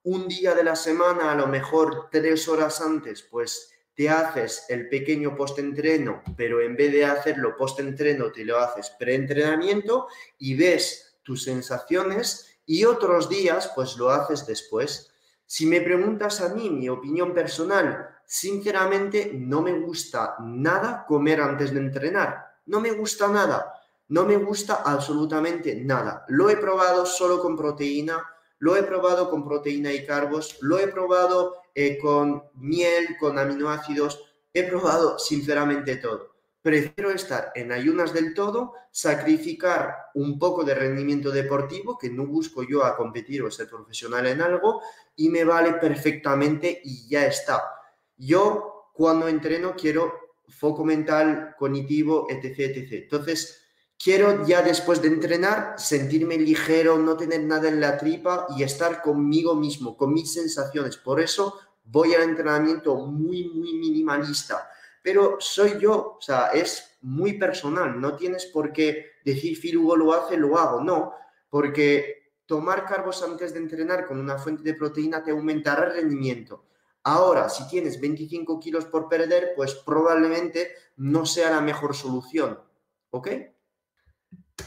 Un 0.03 0.27
día 0.27 0.53
de 0.53 0.63
la 0.63 0.75
semana, 0.75 1.31
a 1.31 1.35
lo 1.35 1.47
mejor 1.47 2.09
tres 2.11 2.47
horas 2.47 2.81
antes, 2.81 3.23
pues 3.23 3.73
te 3.95 4.09
haces 4.09 4.65
el 4.69 4.89
pequeño 4.89 5.35
post-entreno, 5.35 6.21
pero 6.37 6.61
en 6.61 6.75
vez 6.75 6.91
de 6.91 7.05
hacerlo 7.05 7.57
post-entreno, 7.57 8.31
te 8.31 8.45
lo 8.45 8.59
haces 8.59 8.91
pre-entrenamiento 8.99 10.07
y 10.37 10.55
ves 10.55 11.17
tus 11.23 11.43
sensaciones 11.43 12.59
y 12.67 12.85
otros 12.85 13.27
días, 13.27 13.71
pues 13.73 13.97
lo 13.97 14.11
haces 14.11 14.45
después. 14.45 15.11
Si 15.49 15.65
me 15.65 15.79
preguntas 15.79 16.41
a 16.41 16.53
mí 16.53 16.69
mi 16.69 16.89
opinión 16.89 17.33
personal, 17.33 18.09
sinceramente 18.25 19.31
no 19.33 19.61
me 19.61 19.79
gusta 19.79 20.35
nada 20.41 21.05
comer 21.07 21.39
antes 21.39 21.73
de 21.73 21.79
entrenar. 21.79 22.59
No 22.65 22.81
me 22.81 22.91
gusta 22.91 23.29
nada. 23.29 23.73
No 24.09 24.25
me 24.25 24.35
gusta 24.35 24.83
absolutamente 24.85 25.73
nada. 25.75 26.25
Lo 26.27 26.49
he 26.49 26.57
probado 26.57 27.05
solo 27.05 27.41
con 27.41 27.55
proteína, 27.55 28.21
lo 28.59 28.75
he 28.75 28.83
probado 28.83 29.29
con 29.29 29.45
proteína 29.45 29.93
y 29.93 30.05
carbos, 30.05 30.57
lo 30.59 30.79
he 30.79 30.87
probado 30.89 31.55
eh, 31.73 31.97
con 31.97 32.43
miel, 32.55 33.15
con 33.17 33.39
aminoácidos, 33.39 34.25
he 34.53 34.63
probado 34.63 35.17
sinceramente 35.17 35.95
todo. 35.95 36.36
Prefiero 36.67 37.11
estar 37.11 37.53
en 37.55 37.71
ayunas 37.71 38.13
del 38.13 38.33
todo, 38.33 38.73
sacrificar 38.91 40.09
un 40.15 40.37
poco 40.37 40.65
de 40.65 40.75
rendimiento 40.75 41.31
deportivo, 41.31 41.97
que 41.97 42.09
no 42.09 42.27
busco 42.27 42.61
yo 42.61 42.83
a 42.83 42.97
competir 42.97 43.41
o 43.41 43.49
ser 43.49 43.69
profesional 43.69 44.27
en 44.27 44.41
algo, 44.41 44.81
y 45.15 45.29
me 45.29 45.45
vale 45.45 45.75
perfectamente 45.75 46.81
y 46.83 47.07
ya 47.07 47.25
está. 47.25 47.63
Yo 48.17 48.89
cuando 48.91 49.29
entreno 49.29 49.77
quiero 49.77 50.11
foco 50.49 50.83
mental, 50.83 51.55
cognitivo, 51.57 52.27
etc. 52.29 52.59
etc. 52.59 53.03
Entonces, 53.03 53.61
quiero 53.97 54.45
ya 54.45 54.61
después 54.61 55.01
de 55.01 55.07
entrenar 55.07 55.75
sentirme 55.77 56.37
ligero, 56.37 56.97
no 56.97 57.15
tener 57.15 57.43
nada 57.43 57.69
en 57.69 57.79
la 57.79 57.97
tripa 57.97 58.45
y 58.57 58.63
estar 58.63 59.01
conmigo 59.01 59.55
mismo, 59.55 59.95
con 59.95 60.11
mis 60.11 60.33
sensaciones. 60.33 60.97
Por 60.97 61.21
eso 61.21 61.57
voy 61.85 62.13
al 62.13 62.23
entrenamiento 62.23 62.93
muy, 62.97 63.45
muy 63.45 63.71
minimalista 63.75 64.69
pero 65.07 65.37
soy 65.39 65.79
yo, 65.79 66.17
o 66.17 66.21
sea, 66.21 66.47
es 66.47 66.97
muy 66.99 67.39
personal, 67.39 68.01
no 68.01 68.17
tienes 68.17 68.47
por 68.47 68.73
qué 68.73 69.11
decir 69.23 69.57
Filugo 69.57 69.95
lo 69.95 70.11
hace, 70.11 70.35
lo 70.35 70.59
hago, 70.59 70.81
no, 70.81 71.13
porque 71.49 72.33
tomar 72.45 72.83
carbos 72.83 73.23
antes 73.23 73.53
de 73.53 73.59
entrenar 73.59 74.05
con 74.05 74.19
una 74.19 74.37
fuente 74.37 74.63
de 74.63 74.73
proteína 74.73 75.23
te 75.23 75.31
aumentará 75.31 75.85
el 75.85 75.93
rendimiento. 75.93 76.65
Ahora, 77.03 77.47
si 77.47 77.65
tienes 77.69 78.01
25 78.01 78.59
kilos 78.59 78.83
por 78.83 79.07
perder, 79.07 79.53
pues 79.55 79.75
probablemente 79.75 80.73
no 80.97 81.25
sea 81.25 81.51
la 81.51 81.61
mejor 81.61 81.95
solución, 81.95 82.59
¿ok? 83.11 83.29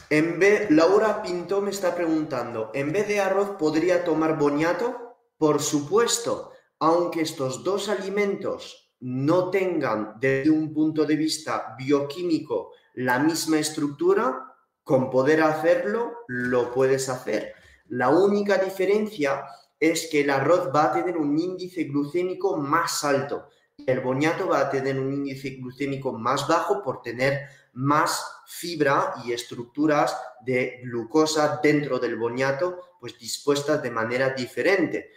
En 0.09 0.39
Laura 0.75 1.21
Pinto 1.21 1.61
me 1.61 1.69
está 1.69 1.93
preguntando, 1.93 2.71
¿en 2.73 2.91
vez 2.91 3.07
de 3.07 3.19
arroz 3.19 3.57
podría 3.59 4.03
tomar 4.03 4.39
boniato? 4.39 5.19
Por 5.37 5.61
supuesto, 5.61 6.51
aunque 6.79 7.21
estos 7.21 7.63
dos 7.63 7.89
alimentos 7.89 8.90
no 9.01 9.49
tengan 9.49 10.15
desde 10.19 10.49
un 10.49 10.73
punto 10.73 11.05
de 11.05 11.15
vista 11.15 11.75
bioquímico 11.77 12.71
la 12.95 13.19
misma 13.19 13.59
estructura, 13.59 14.55
con 14.83 15.09
poder 15.09 15.41
hacerlo 15.41 16.13
lo 16.27 16.71
puedes 16.71 17.09
hacer. 17.09 17.53
La 17.87 18.09
única 18.09 18.57
diferencia 18.57 19.43
es 19.79 20.07
que 20.11 20.21
el 20.21 20.29
arroz 20.29 20.69
va 20.75 20.85
a 20.85 20.93
tener 20.93 21.17
un 21.17 21.37
índice 21.37 21.83
glucémico 21.85 22.57
más 22.57 23.03
alto 23.03 23.49
el 23.87 23.99
boniato 23.99 24.47
va 24.47 24.61
a 24.61 24.69
tener 24.69 24.99
un 24.99 25.13
índice 25.13 25.51
glucémico 25.51 26.13
más 26.13 26.47
bajo 26.47 26.83
por 26.83 27.01
tener 27.01 27.47
más 27.73 28.23
fibra 28.45 29.13
y 29.25 29.31
estructuras 29.31 30.15
de 30.41 30.81
glucosa 30.83 31.59
dentro 31.63 31.99
del 31.99 32.15
boniato 32.15 32.79
pues 32.99 33.17
dispuestas 33.17 33.81
de 33.81 33.91
manera 33.91 34.31
diferente 34.31 35.11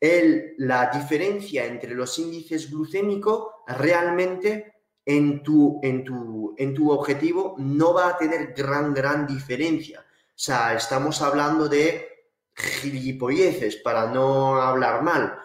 la 0.00 0.90
diferencia 0.90 1.64
entre 1.64 1.94
los 1.94 2.18
índices 2.18 2.70
glucémicos 2.70 3.48
realmente 3.66 4.74
en 5.04 5.42
tu, 5.42 5.80
en, 5.82 6.04
tu, 6.04 6.54
en 6.58 6.74
tu 6.74 6.90
objetivo 6.90 7.54
no 7.58 7.94
va 7.94 8.08
a 8.08 8.18
tener 8.18 8.52
gran, 8.52 8.92
gran 8.92 9.26
diferencia. 9.26 10.00
O 10.00 10.38
sea, 10.38 10.74
estamos 10.74 11.22
hablando 11.22 11.68
de 11.68 12.08
gilipolleces, 12.54 13.76
para 13.76 14.06
no 14.10 14.56
hablar 14.60 15.02
mal. 15.02 15.38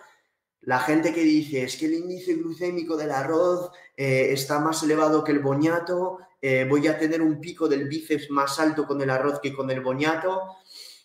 La 0.62 0.80
gente 0.80 1.14
que 1.14 1.22
dice 1.22 1.64
es 1.64 1.78
que 1.78 1.86
el 1.86 1.94
índice 1.94 2.36
glucémico 2.36 2.96
del 2.98 3.12
arroz 3.12 3.72
eh, 3.96 4.30
está 4.32 4.60
más 4.60 4.84
elevado 4.84 5.24
que 5.24 5.32
el 5.32 5.40
boñato, 5.40 6.20
eh, 6.42 6.66
voy 6.68 6.88
a 6.88 6.98
tener 6.98 7.22
un 7.22 7.40
pico 7.40 7.68
del 7.68 7.88
bíceps 7.88 8.32
más 8.32 8.60
alto 8.60 8.88
con 8.88 9.02
el 9.02 9.10
arroz 9.10 9.40
que 9.40 9.54
con 9.54 9.70
el 9.70 9.82
boñato. 9.82 10.58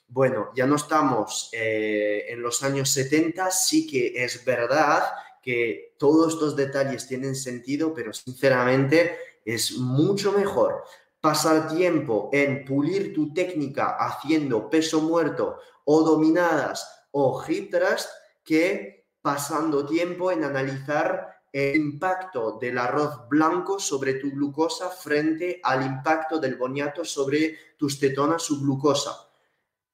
Bueno, 0.09 0.51
ya 0.55 0.67
no 0.67 0.77
estamos 0.77 1.51
eh, 1.53 2.27
en 2.29 2.41
los 2.41 2.63
años 2.63 2.91
70, 2.91 3.51
sí 3.51 3.87
que 3.87 4.25
es 4.25 4.45
verdad 4.45 5.03
que 5.43 5.95
todos 5.99 6.35
estos 6.35 6.57
detalles 6.57 7.07
tienen 7.07 7.35
sentido, 7.35 7.93
pero 7.93 8.13
sinceramente 8.13 9.17
es 9.45 9.79
mucho 9.79 10.33
mejor 10.33 10.85
pasar 11.21 11.69
tiempo 11.69 12.31
en 12.33 12.65
pulir 12.65 13.13
tu 13.13 13.33
técnica 13.33 13.97
haciendo 13.99 14.71
peso 14.71 15.01
muerto 15.01 15.59
o 15.85 16.03
dominadas 16.03 17.07
o 17.11 17.43
hip 17.47 17.71
thrust 17.71 18.09
que 18.45 19.07
pasando 19.21 19.85
tiempo 19.87 20.31
en 20.31 20.45
analizar 20.45 21.37
el 21.53 21.77
impacto 21.77 22.59
del 22.61 22.79
arroz 22.79 23.29
blanco 23.29 23.81
sobre 23.81 24.15
tu 24.15 24.31
glucosa 24.31 24.89
frente 24.91 25.61
al 25.63 25.85
impacto 25.85 26.39
del 26.39 26.57
boniato 26.57 27.05
sobre 27.05 27.57
tus 27.77 27.99
cetonas 27.99 28.43
subglucosa. 28.43 29.26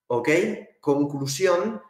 ¿Ok? 0.07 0.29
Conclusión, 0.81 1.83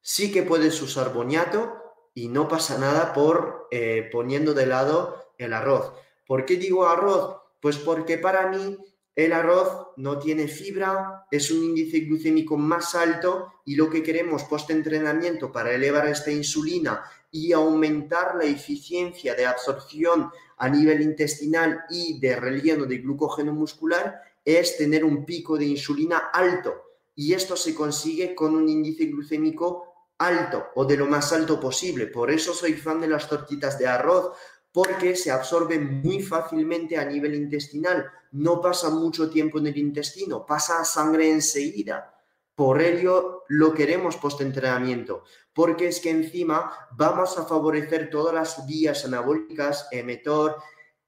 sí 0.00 0.32
que 0.32 0.42
puedes 0.42 0.80
usar 0.82 1.12
boniato 1.12 1.74
y 2.14 2.28
no 2.28 2.48
pasa 2.48 2.78
nada 2.78 3.12
por 3.12 3.68
eh, 3.70 4.08
poniendo 4.10 4.54
de 4.54 4.66
lado 4.66 5.32
el 5.38 5.52
arroz. 5.52 5.92
¿Por 6.26 6.44
qué 6.44 6.56
digo 6.56 6.86
arroz? 6.86 7.36
Pues 7.60 7.78
porque 7.78 8.18
para 8.18 8.48
mí 8.48 8.76
el 9.14 9.32
arroz 9.32 9.88
no 9.96 10.18
tiene 10.18 10.48
fibra, 10.48 11.26
es 11.30 11.50
un 11.50 11.62
índice 11.62 12.00
glucémico 12.00 12.56
más 12.56 12.94
alto 12.94 13.52
y 13.64 13.74
lo 13.74 13.90
que 13.90 14.02
queremos 14.02 14.44
post-entrenamiento 14.44 15.52
para 15.52 15.72
elevar 15.72 16.06
esta 16.08 16.30
insulina 16.30 17.02
y 17.30 17.52
aumentar 17.52 18.36
la 18.36 18.44
eficiencia 18.44 19.34
de 19.34 19.46
absorción 19.46 20.30
a 20.56 20.68
nivel 20.68 21.02
intestinal 21.02 21.84
y 21.90 22.18
de 22.18 22.36
relleno 22.36 22.86
de 22.86 22.98
glucógeno 22.98 23.52
muscular 23.52 24.20
es 24.44 24.76
tener 24.76 25.04
un 25.04 25.24
pico 25.24 25.56
de 25.58 25.66
insulina 25.66 26.30
alto 26.32 26.89
y 27.20 27.34
esto 27.34 27.54
se 27.54 27.74
consigue 27.74 28.34
con 28.34 28.54
un 28.56 28.66
índice 28.66 29.04
glucémico 29.04 30.06
alto 30.16 30.68
o 30.74 30.86
de 30.86 30.96
lo 30.96 31.04
más 31.04 31.34
alto 31.34 31.60
posible. 31.60 32.06
Por 32.06 32.30
eso 32.30 32.54
soy 32.54 32.72
fan 32.72 32.98
de 32.98 33.08
las 33.08 33.28
tortitas 33.28 33.78
de 33.78 33.86
arroz, 33.86 34.32
porque 34.72 35.14
se 35.14 35.30
absorben 35.30 36.00
muy 36.00 36.22
fácilmente 36.22 36.96
a 36.96 37.04
nivel 37.04 37.34
intestinal. 37.34 38.10
No 38.32 38.62
pasa 38.62 38.88
mucho 38.88 39.28
tiempo 39.28 39.58
en 39.58 39.66
el 39.66 39.76
intestino, 39.76 40.46
pasa 40.46 40.80
a 40.80 40.84
sangre 40.86 41.30
enseguida. 41.30 42.14
Por 42.54 42.80
ello 42.80 43.44
lo 43.48 43.74
queremos 43.74 44.16
post-entrenamiento, 44.16 45.24
porque 45.52 45.88
es 45.88 46.00
que 46.00 46.08
encima 46.08 46.72
vamos 46.92 47.36
a 47.36 47.44
favorecer 47.44 48.08
todas 48.08 48.32
las 48.32 48.66
vías 48.66 49.04
anabólicas, 49.04 49.88
emetor 49.90 50.56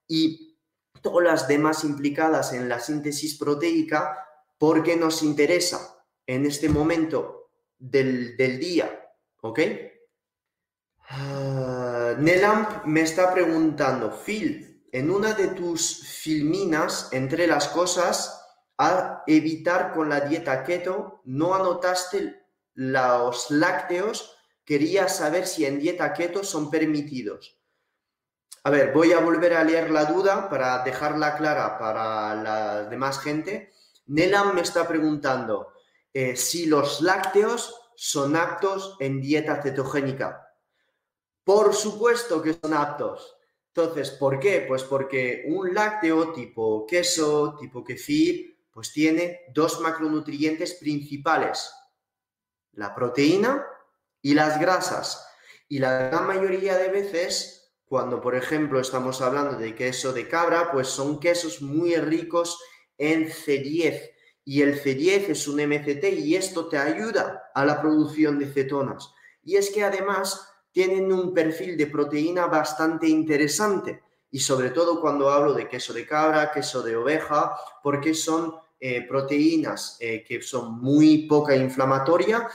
y 0.07 0.59
todas 1.01 1.25
las 1.25 1.49
demás 1.49 1.85
implicadas 1.85 2.53
en 2.53 2.69
la 2.69 2.81
síntesis 2.81 3.39
proteica, 3.39 4.19
porque 4.59 4.95
nos 4.95 5.23
interesa 5.23 5.92
en 6.27 6.47
este 6.47 6.69
momento 6.69 7.51
del, 7.79 8.37
día, 8.37 9.11
¿ok? 9.41 9.61
Uh, 11.11 12.21
me 12.87 13.01
está 13.01 13.33
preguntando, 13.33 14.11
Phil, 14.11 14.73
en 14.93 15.11
una 15.11 15.33
de 15.33 15.49
tus 15.49 16.07
filminas, 16.07 17.09
entre 17.13 17.47
las 17.47 17.69
cosas 17.69 18.43
a 18.79 19.23
evitar 19.27 19.93
con 19.93 20.09
la 20.09 20.21
dieta 20.21 20.65
keto, 20.65 21.23
no 21.25 21.55
anotaste 21.55 22.43
los 22.75 23.51
lácteos, 23.51 24.37
quería 24.65 25.09
saber 25.09 25.47
si 25.47 25.65
en 25.65 25.79
dieta 25.79 26.13
keto 26.13 26.45
son 26.45 26.71
permitidos. 26.71 27.59
A 28.65 28.71
ver, 28.71 28.93
voy 28.93 29.13
a 29.13 29.19
volver 29.19 29.55
a 29.55 29.65
leer 29.65 29.91
la 29.91 30.05
duda 30.05 30.49
para 30.49 30.85
dejarla 30.85 31.37
clara 31.37 31.79
para 31.79 32.35
la 32.37 32.85
demás 32.85 33.19
gente. 33.19 33.73
Nelam 34.07 34.55
me 34.55 34.61
está 34.61 34.87
preguntando 34.87 35.72
eh, 36.13 36.37
si 36.37 36.67
los 36.67 37.01
lácteos 37.01 37.75
son 37.95 38.37
aptos 38.37 38.97
en 39.01 39.21
dieta 39.21 39.63
cetogénica. 39.63 40.49
Por 41.45 41.75
supuesto 41.75 42.43
que 42.43 42.55
son 42.55 42.75
aptos. 42.75 43.37
Entonces, 43.75 44.11
¿por 44.11 44.39
qué? 44.39 44.65
Pues 44.69 44.83
porque 44.85 45.45
un 45.47 45.73
lácteo 45.73 46.33
tipo 46.33 46.87
queso, 46.87 47.57
tipo 47.59 47.83
kefir, 47.83 48.53
pues 48.71 48.93
tiene 48.93 49.41
dos 49.55 49.81
macronutrientes 49.81 50.75
principales, 50.75 51.73
la 52.73 52.95
proteína 52.95 53.67
y 54.21 54.35
las 54.35 54.61
grasas. 54.61 55.27
Y 55.69 55.79
la 55.79 56.09
gran 56.09 56.27
mayoría 56.27 56.77
de 56.77 56.89
veces, 56.89 57.75
cuando 57.85 58.21
por 58.21 58.35
ejemplo 58.35 58.81
estamos 58.81 59.23
hablando 59.23 59.57
de 59.57 59.75
queso 59.75 60.13
de 60.13 60.29
cabra, 60.29 60.71
pues 60.71 60.89
son 60.89 61.19
quesos 61.19 61.63
muy 61.63 61.97
ricos 61.97 62.59
en 62.99 63.31
C10. 63.31 64.11
Y 64.45 64.63
el 64.63 64.81
C10 64.81 65.29
es 65.29 65.49
un 65.49 65.57
MCT 65.57 66.05
y 66.19 66.35
esto 66.35 66.67
te 66.69 66.79
ayuda 66.79 67.51
a 67.55 67.65
la 67.65 67.81
producción 67.81 68.39
de 68.39 68.47
cetonas. 68.47 69.13
Y 69.45 69.57
es 69.57 69.71
que 69.71 69.85
además 69.85 70.49
tienen 70.73 71.13
un 71.13 71.33
perfil 71.33 71.77
de 71.77 71.87
proteína 71.87 72.47
bastante 72.47 73.09
interesante. 73.09 74.03
Y 74.31 74.41
sobre 74.41 74.71
todo 74.71 75.01
cuando 75.01 75.31
hablo 75.31 75.53
de 75.53 75.69
queso 75.69 75.93
de 75.93 76.07
cabra, 76.07 76.51
queso 76.51 76.83
de 76.83 76.97
oveja, 76.97 77.55
porque 77.83 78.15
son 78.15 78.55
eh, 78.81 79.07
proteínas 79.07 79.97
eh, 80.01 80.25
que 80.27 80.43
son 80.43 80.81
muy 80.81 81.29
poca 81.29 81.55
inflamatoria, 81.55 82.49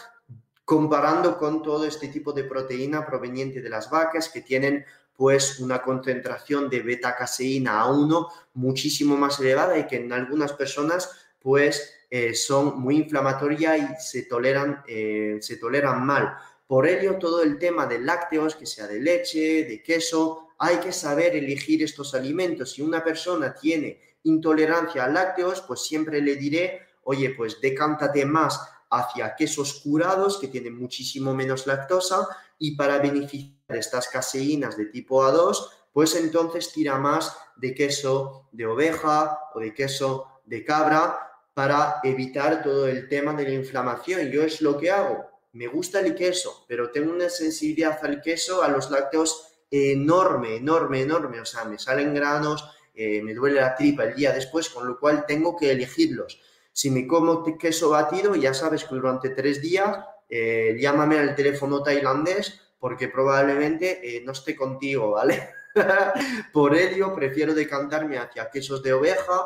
comparando 0.66 1.38
con 1.38 1.62
todo 1.62 1.86
este 1.86 2.10
tipo 2.10 2.34
de 2.34 2.44
proteína 2.44 3.06
proveniente 3.06 3.62
de 3.62 3.70
las 3.70 3.90
vacas 3.90 4.28
que 4.28 4.42
tienen 4.42 4.84
pues 5.16 5.60
una 5.60 5.82
concentración 5.82 6.70
de 6.70 6.82
beta-caseína 6.82 7.80
a 7.80 7.90
1 7.90 8.28
muchísimo 8.56 9.16
más 9.16 9.40
elevada 9.40 9.78
y 9.78 9.88
que 9.88 9.96
en 9.96 10.12
algunas 10.12 10.52
personas 10.52 11.27
pues 11.40 11.94
eh, 12.10 12.34
son 12.34 12.80
muy 12.80 12.98
inflamatorias 12.98 13.78
y 13.80 14.02
se 14.02 14.24
toleran, 14.24 14.84
se 14.86 15.58
toleran 15.58 16.06
mal. 16.06 16.38
Por 16.68 16.88
ello, 16.88 17.18
todo 17.18 17.44
el 17.44 17.58
tema 17.58 17.86
de 17.86 18.00
lácteos, 18.00 18.56
que 18.56 18.66
sea 18.66 18.88
de 18.88 19.00
leche, 19.00 19.64
de 19.64 19.82
queso, 19.82 20.50
hay 20.60 20.78
que 20.78 20.92
saber 20.92 21.36
elegir 21.36 21.84
estos 21.84 22.14
alimentos. 22.14 22.74
Si 22.74 22.82
una 22.82 23.04
persona 23.04 23.54
tiene 23.54 24.02
intolerancia 24.24 25.06
a 25.06 25.10
lácteos, 25.10 25.62
pues 25.62 25.82
siempre 25.82 26.22
le 26.22 26.36
diré, 26.36 26.82
oye, 27.04 27.32
pues 27.32 27.62
decántate 27.62 28.26
más 28.26 28.60
hacia 28.90 29.36
quesos 29.36 29.82
curados 29.84 30.38
que 30.40 30.48
tienen 30.48 30.78
muchísimo 30.78 31.34
menos 31.34 31.68
lactosa 31.68 32.28
y 32.58 32.76
para 32.76 33.00
beneficiar 33.00 33.54
estas 33.70 34.08
caseínas 34.08 34.78
de 34.78 34.86
tipo 34.86 35.24
A2, 35.24 35.70
pues 35.92 36.16
entonces 36.16 36.72
tira 36.72 36.98
más 36.98 37.36
de 37.58 37.74
queso 37.74 38.48
de 38.52 38.66
oveja 38.66 39.40
o 39.54 39.60
de 39.60 39.74
queso 39.74 40.42
de 40.46 40.64
cabra 40.64 41.27
para 41.58 42.02
evitar 42.04 42.62
todo 42.62 42.88
el 42.88 43.10
tema 43.10 43.34
de 43.34 43.46
la 43.46 43.54
inflamación. 43.56 44.30
Yo 44.30 44.44
es 44.44 44.62
lo 44.62 44.78
que 44.78 44.92
hago. 44.92 45.26
Me 45.54 45.66
gusta 45.66 46.02
el 46.02 46.14
queso, 46.14 46.66
pero 46.68 46.92
tengo 46.92 47.12
una 47.12 47.30
sensibilidad 47.30 47.98
al 48.04 48.22
queso, 48.22 48.62
a 48.62 48.68
los 48.68 48.92
lácteos 48.92 49.58
enorme, 49.72 50.58
enorme, 50.58 51.02
enorme. 51.02 51.42
O 51.42 51.46
sea, 51.46 51.66
me 51.66 51.80
salen 51.80 52.14
granos, 52.14 52.64
eh, 52.94 53.24
me 53.24 53.34
duele 53.34 53.60
la 53.60 53.76
tripa 53.76 54.04
el 54.04 54.14
día 54.14 54.34
después, 54.34 54.70
con 54.70 54.88
lo 54.88 55.00
cual 55.00 55.26
tengo 55.26 55.58
que 55.58 55.72
elegirlos. 55.72 56.40
Si 56.72 56.92
me 56.92 57.08
como 57.08 57.44
queso 57.58 57.90
batido, 57.90 58.36
ya 58.36 58.54
sabes 58.54 58.84
que 58.84 58.94
durante 58.94 59.32
tres 59.32 59.60
días 59.60 59.98
eh, 60.30 60.78
llámame 60.80 61.18
al 61.18 61.34
teléfono 61.34 61.82
tailandés 61.82 62.62
porque 62.78 63.08
probablemente 63.08 64.00
eh, 64.04 64.22
no 64.24 64.34
esté 64.34 64.56
contigo, 64.56 65.14
¿vale? 65.14 65.50
Por 66.54 66.76
ello, 66.76 67.16
prefiero 67.16 67.56
decantarme 67.56 68.20
hacia 68.20 68.52
quesos 68.52 68.84
de 68.84 68.94
oveja, 68.94 69.42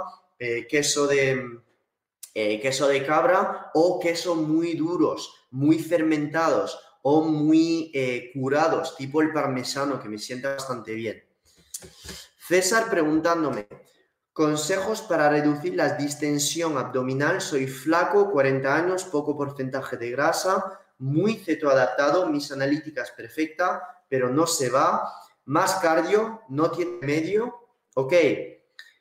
queso 0.67 1.05
de, 1.05 1.61
queso 2.33 2.87
de 2.87 3.05
cabra 3.05 3.71
o 3.73 3.99
queso 3.99 4.35
muy 4.35 4.73
duros, 4.75 5.33
muy 5.51 5.79
fermentados 5.79 6.79
o 7.01 7.21
muy 7.21 7.91
curados, 8.33 8.95
tipo 8.95 9.21
el 9.21 9.33
parmesano, 9.33 9.99
que 9.99 10.09
me 10.09 10.17
sienta 10.17 10.53
bastante 10.53 10.93
bien. 10.93 11.23
César 12.47 12.89
preguntándome, 12.89 13.67
consejos 14.33 15.01
para 15.01 15.29
reducir 15.29 15.75
la 15.75 15.93
distensión 15.95 16.77
abdominal. 16.77 17.41
Soy 17.41 17.67
flaco, 17.67 18.31
40 18.31 18.75
años, 18.75 19.03
poco 19.05 19.37
porcentaje 19.37 19.97
de 19.97 20.11
grasa, 20.11 20.79
muy 20.99 21.35
cetoadaptado, 21.35 22.27
mis 22.27 22.51
analíticas 22.51 23.11
perfecta, 23.11 24.03
pero 24.07 24.29
no 24.29 24.45
se 24.47 24.69
va. 24.69 25.11
Más 25.45 25.75
cardio, 25.75 26.41
no 26.49 26.69
tiene 26.71 26.99
medio. 27.01 27.67
Ok, 27.95 28.13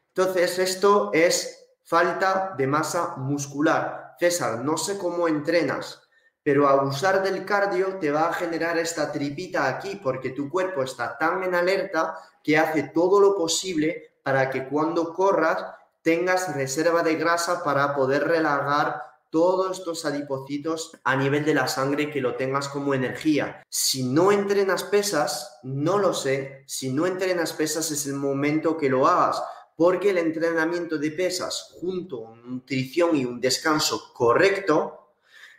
entonces 0.08 0.58
esto 0.58 1.10
es 1.12 1.59
falta 1.90 2.54
de 2.56 2.68
masa 2.68 3.16
muscular. 3.16 4.14
César, 4.16 4.64
no 4.64 4.76
sé 4.76 4.96
cómo 4.96 5.26
entrenas, 5.26 6.00
pero 6.40 6.68
abusar 6.68 7.20
del 7.20 7.44
cardio 7.44 7.98
te 7.98 8.12
va 8.12 8.28
a 8.28 8.32
generar 8.32 8.78
esta 8.78 9.10
tripita 9.10 9.66
aquí 9.66 9.96
porque 9.96 10.30
tu 10.30 10.48
cuerpo 10.48 10.84
está 10.84 11.18
tan 11.18 11.42
en 11.42 11.56
alerta 11.56 12.16
que 12.44 12.56
hace 12.56 12.84
todo 12.94 13.18
lo 13.18 13.34
posible 13.34 14.12
para 14.22 14.50
que 14.50 14.68
cuando 14.68 15.12
corras 15.12 15.64
tengas 16.00 16.54
reserva 16.54 17.02
de 17.02 17.16
grasa 17.16 17.64
para 17.64 17.92
poder 17.96 18.22
relagar 18.22 19.02
todos 19.28 19.78
estos 19.78 20.04
adipocitos 20.04 20.96
a 21.02 21.16
nivel 21.16 21.44
de 21.44 21.54
la 21.54 21.66
sangre 21.66 22.10
que 22.12 22.20
lo 22.20 22.36
tengas 22.36 22.68
como 22.68 22.94
energía. 22.94 23.64
Si 23.68 24.04
no 24.04 24.30
entrenas 24.30 24.84
pesas, 24.84 25.58
no 25.64 25.98
lo 25.98 26.14
sé, 26.14 26.62
si 26.68 26.92
no 26.92 27.06
entrenas 27.06 27.52
pesas 27.52 27.90
es 27.90 28.06
el 28.06 28.14
momento 28.14 28.76
que 28.76 28.88
lo 28.88 29.08
hagas, 29.08 29.42
porque 29.80 30.10
el 30.10 30.18
entrenamiento 30.18 30.98
de 30.98 31.10
pesas 31.10 31.74
junto 31.80 32.28
a 32.28 32.36
nutrición 32.36 33.16
y 33.16 33.24
un 33.24 33.40
descanso 33.40 34.12
correcto 34.12 35.14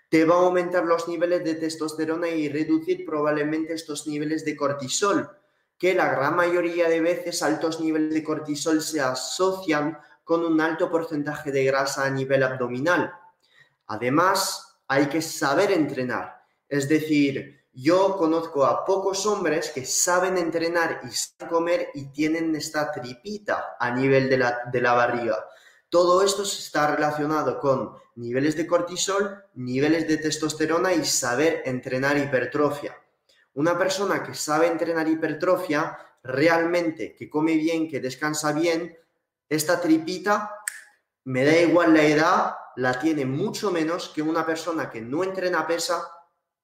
te 0.10 0.26
va 0.26 0.36
a 0.36 0.42
aumentar 0.42 0.86
los 0.86 1.08
niveles 1.08 1.44
de 1.44 1.56
testosterona 1.56 2.30
y 2.30 2.48
reducir 2.48 3.04
probablemente 3.04 3.74
estos 3.74 4.06
niveles 4.06 4.46
de 4.46 4.56
cortisol, 4.56 5.28
que 5.76 5.96
la 5.96 6.10
gran 6.10 6.36
mayoría 6.36 6.88
de 6.88 7.02
veces 7.02 7.42
altos 7.42 7.80
niveles 7.80 8.14
de 8.14 8.24
cortisol 8.24 8.84
se 8.84 9.02
asocian 9.02 9.98
con 10.24 10.46
un 10.46 10.62
alto 10.62 10.92
porcentaje 10.92 11.52
de 11.52 11.66
grasa 11.66 12.06
a 12.06 12.12
nivel 12.12 12.44
abdominal. 12.44 13.12
Además, 13.88 14.78
hay 14.88 15.08
que 15.08 15.24
saber 15.24 15.72
entrenar. 15.72 16.44
Es 16.70 16.88
decir, 16.88 17.61
yo 17.74 18.18
conozco 18.18 18.66
a 18.66 18.84
pocos 18.84 19.26
hombres 19.26 19.72
que 19.72 19.86
saben 19.86 20.38
entrenar 20.38 21.02
y 21.04 21.46
comer 21.46 21.90
y 21.94 22.12
tienen 22.12 22.56
esta 22.56 22.92
tripita 22.92 23.78
a 23.80 23.92
nivel 23.92 24.30
de 24.30 24.38
la, 24.38 24.62
de 24.72 24.82
la 24.82 24.94
barriga. 24.94 25.46
Todo 25.90 26.22
esto 26.22 26.44
está 26.44 26.96
relacionado 26.96 27.60
con 27.60 27.94
niveles 28.16 28.56
de 28.56 28.68
cortisol, 28.68 29.44
niveles 29.56 30.08
de 30.08 30.18
testosterona 30.18 30.94
y 30.94 31.06
saber 31.06 31.64
entrenar 31.66 32.18
hipertrofia. 32.18 32.98
Una 33.54 33.78
persona 33.78 34.24
que 34.24 34.34
sabe 34.34 34.68
entrenar 34.68 35.08
hipertrofia, 35.08 35.98
realmente, 36.24 37.16
que 37.16 37.30
come 37.30 37.56
bien, 37.56 37.90
que 37.90 38.00
descansa 38.00 38.54
bien, 38.54 38.98
esta 39.50 39.82
tripita, 39.82 40.56
me 41.26 41.44
da 41.44 41.58
igual 41.58 41.94
la 41.94 42.04
edad, 42.04 42.56
la 42.78 43.00
tiene 43.00 43.26
mucho 43.26 43.72
menos 43.72 44.10
que 44.10 44.22
una 44.22 44.46
persona 44.46 44.90
que 44.90 45.02
no 45.02 45.24
entrena 45.24 45.68
pesa 45.68 46.08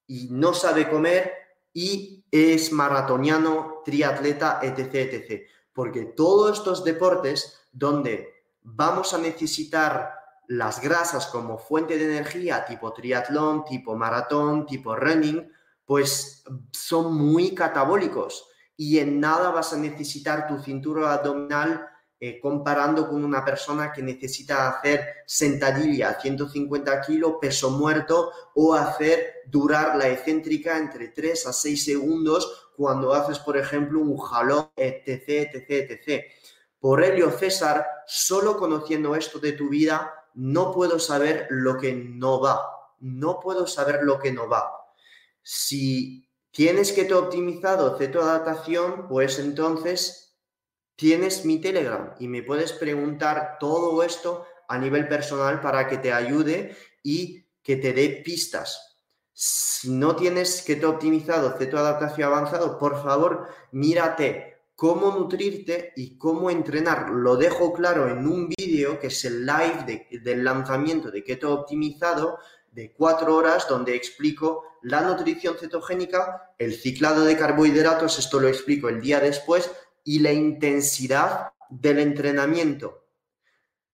y 0.08 0.30
no 0.32 0.54
sabe 0.54 0.89
comer 0.89 1.34
y 1.74 2.26
es 2.32 2.72
maratoniano, 2.72 3.82
triatleta, 3.86 4.60
etc, 4.63 4.96
etc. 4.96 5.43
Porque 5.74 6.06
todos 6.06 6.58
estos 6.58 6.84
deportes 6.84 7.67
donde 7.72 8.34
vamos 8.63 9.13
a 9.13 9.20
necesitar 9.20 10.12
las 10.48 10.82
grasas 10.82 11.28
como 11.28 11.58
fuente 11.58 11.98
de 11.98 12.06
energía 12.06 12.65
tipo 12.65 12.93
triatlón, 12.93 13.65
tipo 13.65 13.96
maratón, 13.96 14.65
tipo 14.65 14.96
running, 14.96 15.52
pues 15.86 16.43
son 16.72 17.13
muy 17.13 17.54
catabólicos 17.54 18.48
y 18.76 19.00
en 19.00 19.20
nada 19.20 19.52
vas 19.52 19.74
a 19.74 19.78
necesitar 19.78 20.48
tu 20.48 20.60
cintura 20.60 21.13
abdominal 21.13 21.88
eh, 22.20 22.39
comparando 22.39 23.08
con 23.08 23.24
una 23.24 23.46
persona 23.46 23.91
que 23.91 24.02
necesita 24.02 24.70
hacer 24.70 25.06
sentadilla 25.26 26.20
150 26.20 27.02
kilos, 27.02 27.34
peso 27.39 27.72
muerto 27.72 28.32
o 28.56 28.74
hacer 28.74 29.37
durar 29.49 29.95
la 29.95 30.10
excéntrica 30.10 30.77
entre 30.77 31.10
3 31.10 31.47
a 31.47 31.53
6 31.53 31.83
segundos 31.83 32.71
cuando 32.75 33.13
haces, 33.13 33.39
por 33.39 33.57
ejemplo, 33.57 33.99
un 33.99 34.17
jalón, 34.17 34.69
etc, 34.75 35.53
etc, 35.53 35.91
etc. 35.91 36.25
Por 36.79 37.03
Helio 37.03 37.31
César, 37.31 37.86
solo 38.05 38.57
conociendo 38.57 39.15
esto 39.15 39.39
de 39.39 39.53
tu 39.53 39.69
vida, 39.69 40.13
no 40.36 40.71
puedo 40.71 40.99
saber 40.99 41.47
lo 41.49 41.77
que 41.77 41.93
no 41.93 42.39
va. 42.39 42.62
No 42.99 43.39
puedo 43.39 43.67
saber 43.67 44.03
lo 44.03 44.19
que 44.19 44.31
no 44.31 44.47
va. 44.47 44.71
Si 45.41 46.29
tienes 46.51 46.91
que 46.91 47.05
te 47.05 47.13
optimizado 47.13 47.95
adaptación, 47.95 49.07
pues 49.07 49.39
entonces 49.39 50.38
tienes 50.95 51.45
mi 51.45 51.60
Telegram 51.60 52.13
y 52.19 52.27
me 52.27 52.43
puedes 52.43 52.73
preguntar 52.73 53.57
todo 53.60 54.03
esto 54.03 54.45
a 54.67 54.77
nivel 54.77 55.07
personal 55.07 55.62
para 55.62 55.88
que 55.88 55.97
te 55.97 56.12
ayude 56.12 56.75
y 57.03 57.45
que 57.63 57.77
te 57.77 57.93
dé 57.93 58.21
pistas. 58.23 58.87
Si 59.39 59.91
no 59.91 60.15
tienes 60.15 60.65
te 60.65 60.84
optimizado 60.84 61.56
ceto 61.60 61.78
adaptación 61.78 62.34
avanzado, 62.34 62.80
por 62.80 63.04
favor, 63.04 63.47
mírate 63.71 64.63
cómo 64.76 65.12
nutrirte 65.12 65.93
y 65.95 66.17
cómo 66.17 66.50
entrenar. 66.50 67.12
Lo 67.12 67.38
dejo 67.38 67.71
claro 67.71 68.10
en 68.10 68.28
un 68.28 68.50
vídeo 68.50 69.00
que 69.00 69.08
es 69.08 69.26
el 69.26 69.45
live 69.45 70.08
del 70.23 70.43
lanzamiento 70.43 71.12
de 71.12 71.23
keto 71.23 71.54
optimizado 71.54 72.39
de 72.71 72.93
cuatro 72.93 73.36
horas 73.36 73.67
donde 73.67 73.93
explico 73.93 74.63
la 74.82 75.02
nutrición 75.02 75.56
cetogénica, 75.56 76.56
el 76.58 76.73
ciclado 76.73 77.23
de 77.23 77.38
carbohidratos, 77.38 78.17
esto 78.17 78.39
lo 78.39 78.47
explico 78.47 78.89
el 78.89 79.02
día 79.02 79.19
después, 79.19 79.69
y 80.04 80.17
la 80.17 80.34
intensidad 80.34 81.52
del 81.69 82.00
entrenamiento. 82.00 83.06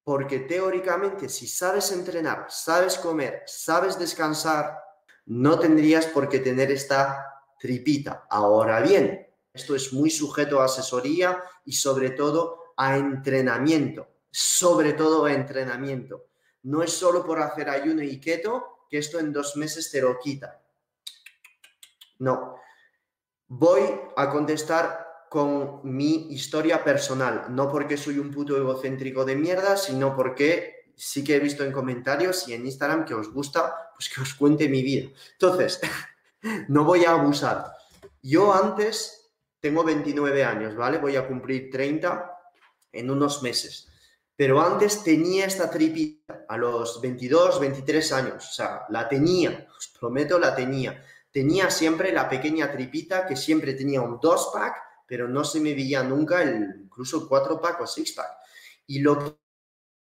Porque 0.06 0.40
teóricamente, 0.40 1.28
si 1.28 1.48
sabes 1.48 1.92
entrenar, 1.92 2.46
sabes 2.48 2.98
comer, 2.98 3.44
sabes 3.46 4.00
descansar, 4.00 4.80
no 5.26 5.60
tendrías 5.60 6.06
por 6.08 6.30
qué 6.30 6.40
tener 6.40 6.72
esta 6.72 7.42
tripita. 7.60 8.26
Ahora 8.30 8.82
bien, 8.82 9.28
esto 9.54 9.76
es 9.76 9.94
muy 9.94 10.10
sujeto 10.10 10.62
a 10.62 10.66
asesoría 10.66 11.42
y 11.66 11.74
sobre 11.74 12.12
todo 12.12 12.74
a 12.78 12.98
entrenamiento. 12.98 14.08
Sobre 14.32 14.94
todo 14.94 15.26
a 15.26 15.34
entrenamiento. 15.34 16.26
No 16.64 16.82
es 16.82 16.92
solo 16.92 17.26
por 17.26 17.42
hacer 17.42 17.70
ayuno 17.70 18.02
y 18.02 18.20
keto 18.20 18.88
que 18.90 18.98
esto 18.98 19.20
en 19.20 19.32
dos 19.32 19.56
meses 19.56 19.92
te 19.92 20.02
lo 20.02 20.18
quita. 20.20 20.62
No. 22.20 22.56
Voy 23.48 23.82
a 24.16 24.30
contestar 24.30 25.04
con 25.30 25.82
mi 25.84 26.32
historia 26.32 26.84
personal, 26.84 27.48
no 27.50 27.68
porque 27.70 27.98
soy 27.98 28.20
un 28.20 28.30
puto 28.30 28.56
egocéntrico 28.56 29.26
de 29.26 29.36
mierda, 29.36 29.78
sino 29.78 30.16
porque 30.16 30.92
sí 30.96 31.24
que 31.24 31.36
he 31.36 31.40
visto 31.40 31.64
en 31.64 31.72
comentarios 31.72 32.48
y 32.48 32.54
en 32.54 32.66
Instagram 32.66 33.04
que 33.04 33.16
os 33.16 33.34
gusta, 33.34 33.83
pues 33.96 34.10
que 34.10 34.22
os 34.22 34.34
cuente 34.34 34.70
mi 34.70 34.82
vida. 34.82 35.10
Entonces, 35.34 35.80
no 36.68 36.84
voy 36.84 37.06
a 37.06 37.12
abusar. 37.12 37.74
Yo 38.22 38.54
antes 38.54 39.32
tengo 39.60 39.84
29 39.84 40.44
años, 40.44 40.76
¿vale? 40.76 40.98
Voy 40.98 41.16
a 41.16 41.28
cumplir 41.28 41.70
30 41.72 42.38
en 42.92 43.10
unos 43.10 43.42
meses. 43.42 43.88
Pero 44.36 44.62
antes 44.62 45.04
tenía 45.04 45.46
esta 45.46 45.70
tripita 45.70 46.46
a 46.48 46.58
los 46.58 47.00
22, 47.02 47.60
23 47.60 48.12
años. 48.14 48.50
O 48.50 48.54
sea, 48.54 48.86
la 48.90 49.08
tenía, 49.08 49.68
os 49.78 49.88
prometo, 50.00 50.40
la 50.40 50.56
tenía. 50.56 51.04
Tenía 51.32 51.70
siempre 51.70 52.12
la 52.12 52.30
pequeña 52.30 52.72
tripita 52.72 53.26
que 53.26 53.36
siempre 53.36 53.74
tenía 53.74 54.02
un 54.02 54.20
dos 54.20 54.50
pack 54.54 54.76
pero 55.14 55.28
no 55.28 55.44
se 55.44 55.60
me 55.60 55.74
veía 55.74 56.04
nunca 56.04 56.42
el, 56.42 56.82
incluso 56.86 57.28
cuatro 57.28 57.62
pack 57.62 57.82
o 57.82 57.88
six 57.88 58.14
pack. 58.14 58.32
Y 58.88 59.00
lo 59.00 59.20
que 59.20 59.26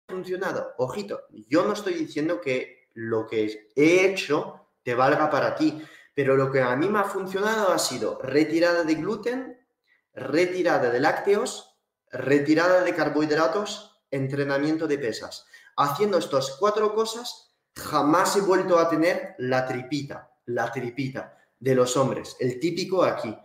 ha 0.07 0.13
funcionado, 0.13 0.73
ojito, 0.77 1.21
yo 1.47 1.63
no 1.63 1.73
estoy 1.73 1.93
diciendo 1.93 2.41
que 2.41 2.74
lo 2.95 3.27
que 3.27 3.69
he 3.75 4.05
hecho 4.05 4.69
te 4.83 4.95
valga 4.95 5.29
para 5.29 5.55
ti, 5.55 5.81
pero 6.13 6.35
lo 6.35 6.51
que 6.51 6.61
a 6.61 6.75
mí 6.75 6.87
me 6.89 6.99
ha 6.99 7.03
funcionado 7.03 7.71
ha 7.71 7.79
sido 7.79 8.19
retirada 8.21 8.83
de 8.83 8.95
gluten, 8.95 9.67
retirada 10.13 10.89
de 10.89 10.99
lácteos, 10.99 11.77
retirada 12.11 12.81
de 12.83 12.95
carbohidratos, 12.95 14.01
entrenamiento 14.09 14.87
de 14.87 14.97
pesas. 14.97 15.45
Haciendo 15.75 16.17
estas 16.17 16.55
cuatro 16.57 16.95
cosas, 16.95 17.53
jamás 17.75 18.35
he 18.37 18.41
vuelto 18.41 18.79
a 18.79 18.89
tener 18.89 19.35
la 19.39 19.67
tripita, 19.67 20.31
la 20.45 20.71
tripita 20.71 21.37
de 21.59 21.75
los 21.75 21.97
hombres, 21.97 22.37
el 22.39 22.59
típico 22.59 23.03
aquí. 23.03 23.35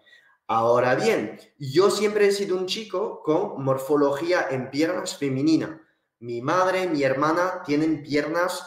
Ahora 0.47 0.95
bien, 0.95 1.39
yo 1.59 1.91
siempre 1.91 2.29
he 2.29 2.33
sido 2.33 2.57
un 2.57 2.67
chico 2.67 3.23
con 3.23 3.63
morfología 3.65 4.49
en 4.51 4.71
piernas 4.71 5.17
femenina. 5.17 5.81
Mi 6.21 6.41
madre, 6.43 6.87
mi 6.87 7.03
hermana 7.03 7.63
tienen 7.65 8.03
piernas 8.03 8.63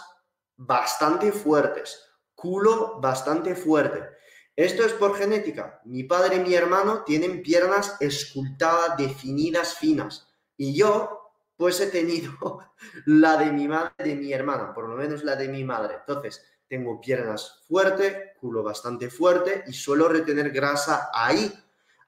bastante 0.66 1.32
fuertes, 1.32 2.04
culo 2.36 3.00
bastante 3.00 3.56
fuerte. 3.56 4.04
Esto 4.56 4.86
es 4.86 4.94
por 4.94 5.16
genética. 5.18 5.82
Mi 5.86 6.04
padre 6.04 6.38
y 6.38 6.40
mi 6.40 6.54
hermano 6.54 7.04
tienen 7.04 7.42
piernas 7.42 7.98
escultadas, 8.00 8.98
definidas, 8.98 9.78
finas. 9.78 10.28
Y 10.58 10.76
yo, 10.76 11.32
pues 11.58 11.80
he 11.82 11.88
tenido 11.88 12.60
la 13.06 13.38
de 13.38 13.52
mi 13.52 13.68
madre 13.68 13.94
de 13.98 14.16
mi 14.16 14.32
hermana, 14.32 14.74
por 14.74 14.88
lo 14.88 14.96
menos 14.96 15.24
la 15.24 15.36
de 15.36 15.48
mi 15.48 15.64
madre. 15.64 15.96
Entonces, 15.96 16.46
tengo 16.68 17.02
piernas 17.02 17.62
fuertes, 17.68 18.16
culo 18.40 18.64
bastante 18.64 19.10
fuerte 19.10 19.64
y 19.68 19.74
suelo 19.74 20.08
retener 20.08 20.52
grasa 20.52 21.10
ahí 21.14 21.52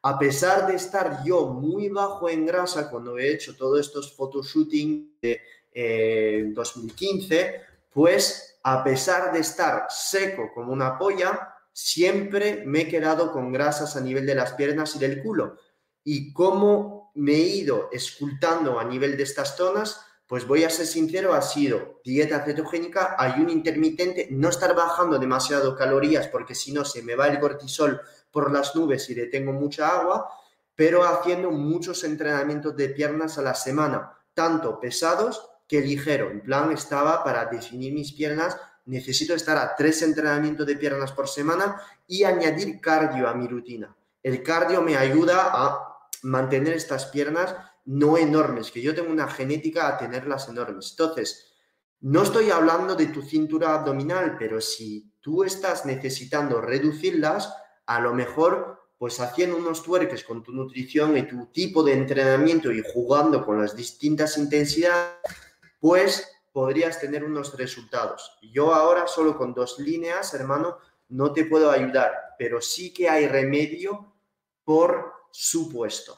a 0.08 0.20
pesar 0.20 0.68
de 0.68 0.76
estar 0.76 1.24
yo 1.26 1.48
muy 1.48 1.90
bajo 1.90 2.30
en 2.30 2.46
grasa 2.46 2.92
cuando 2.92 3.18
he 3.18 3.28
hecho 3.28 3.56
todos 3.56 3.80
estos 3.80 4.16
photoshooting 4.16 5.18
de 5.20 6.54
2015, 6.54 7.40
eh, 7.40 7.62
pues 7.96 8.60
a 8.62 8.84
pesar 8.84 9.32
de 9.32 9.40
estar 9.40 9.86
seco 9.88 10.52
como 10.54 10.74
una 10.74 10.98
polla, 10.98 11.56
siempre 11.72 12.62
me 12.66 12.82
he 12.82 12.88
quedado 12.90 13.32
con 13.32 13.54
grasas 13.54 13.96
a 13.96 14.02
nivel 14.02 14.26
de 14.26 14.36
las 14.36 14.52
piernas 14.52 14.98
y 14.98 15.00
del 15.00 15.24
culo. 15.24 15.56
Y 16.04 16.34
cómo 16.34 17.14
me 17.16 17.32
he 17.32 17.48
ido 17.48 17.88
escultando 17.94 18.82
a 18.82 18.84
nivel 18.84 19.16
de 19.16 19.24
estas 19.24 19.56
zonas, 19.56 20.02
pues 20.28 20.46
voy 20.46 20.66
a 20.66 20.70
ser 20.70 20.88
sincero, 20.88 21.34
ha 21.34 21.42
sido 21.42 22.02
dieta 22.04 22.44
cetogénica, 22.44 23.16
ayuno 23.18 23.50
intermitente, 23.52 24.28
no 24.30 24.50
estar 24.50 24.76
bajando 24.76 25.18
demasiado 25.18 25.74
calorías 25.74 26.28
porque 26.28 26.54
si 26.54 26.74
no 26.74 26.84
se 26.84 27.02
me 27.02 27.16
va 27.16 27.30
el 27.30 27.40
cortisol 27.40 28.02
por 28.30 28.52
las 28.52 28.76
nubes 28.76 29.10
y 29.10 29.14
detengo 29.14 29.54
mucha 29.54 29.88
agua, 29.88 30.30
pero 30.76 31.06
haciendo 31.06 31.50
muchos 31.50 32.04
entrenamientos 32.04 32.76
de 32.76 32.90
piernas 32.90 33.38
a 33.38 33.42
la 33.42 33.54
semana, 33.54 34.18
tanto 34.34 34.82
pesados 34.82 35.50
que 35.68 35.82
ligero. 35.82 36.32
En 36.32 36.42
plan, 36.42 36.72
estaba 36.72 37.24
para 37.24 37.46
definir 37.46 37.94
mis 37.94 38.14
piernas, 38.14 38.58
necesito 38.86 39.34
estar 39.34 39.58
a 39.58 39.76
tres 39.76 40.02
entrenamientos 40.02 40.66
de 40.66 40.76
piernas 40.76 41.12
por 41.12 41.28
semana 41.28 41.82
y 42.08 42.24
añadir 42.24 42.80
cardio 42.80 43.28
a 43.28 43.34
mi 43.34 43.48
rutina. 43.48 43.96
El 44.22 44.44
cardio 44.44 44.82
me 44.82 44.98
ayuda 44.98 45.52
a 45.54 45.98
mantener 46.24 46.74
estas 46.74 47.06
piernas 47.08 47.56
no 47.86 48.18
enormes, 48.18 48.72
que 48.72 48.82
yo 48.82 48.96
tengo 48.96 49.12
una 49.12 49.28
genética 49.28 49.88
a 49.88 49.98
tenerlas 49.98 50.50
enormes. 50.50 50.92
Entonces, 50.92 51.54
no 52.02 52.24
estoy 52.24 52.50
hablando 52.50 52.96
de 52.96 53.08
tu 53.08 53.22
cintura 53.22 53.74
abdominal, 53.74 54.36
pero 54.38 54.60
si 54.60 55.12
tú 55.22 55.44
estás 55.44 55.86
necesitando 55.86 56.62
reducirlas, 56.62 57.54
a 57.86 58.00
lo 58.00 58.14
mejor 58.14 58.76
pues 58.98 59.20
haciendo 59.20 59.58
unos 59.58 59.84
tuerques 59.84 60.24
con 60.24 60.42
tu 60.42 60.52
nutrición 60.52 61.18
y 61.18 61.24
tu 61.24 61.48
tipo 61.48 61.84
de 61.84 61.94
entrenamiento 61.94 62.72
y 62.72 62.82
jugando 62.94 63.46
con 63.46 63.60
las 63.60 63.76
distintas 63.76 64.38
intensidades, 64.38 65.20
pues 65.86 66.42
podrías 66.52 67.00
tener 67.00 67.24
unos 67.24 67.56
resultados. 67.56 68.40
Yo 68.52 68.74
ahora 68.74 69.06
solo 69.06 69.38
con 69.38 69.54
dos 69.54 69.78
líneas, 69.78 70.34
hermano, 70.34 70.80
no 71.10 71.32
te 71.32 71.46
puedo 71.46 71.70
ayudar, 71.70 72.34
pero 72.40 72.60
sí 72.60 72.92
que 72.92 73.08
hay 73.08 73.28
remedio 73.28 74.16
por 74.64 75.14
supuesto. 75.30 76.18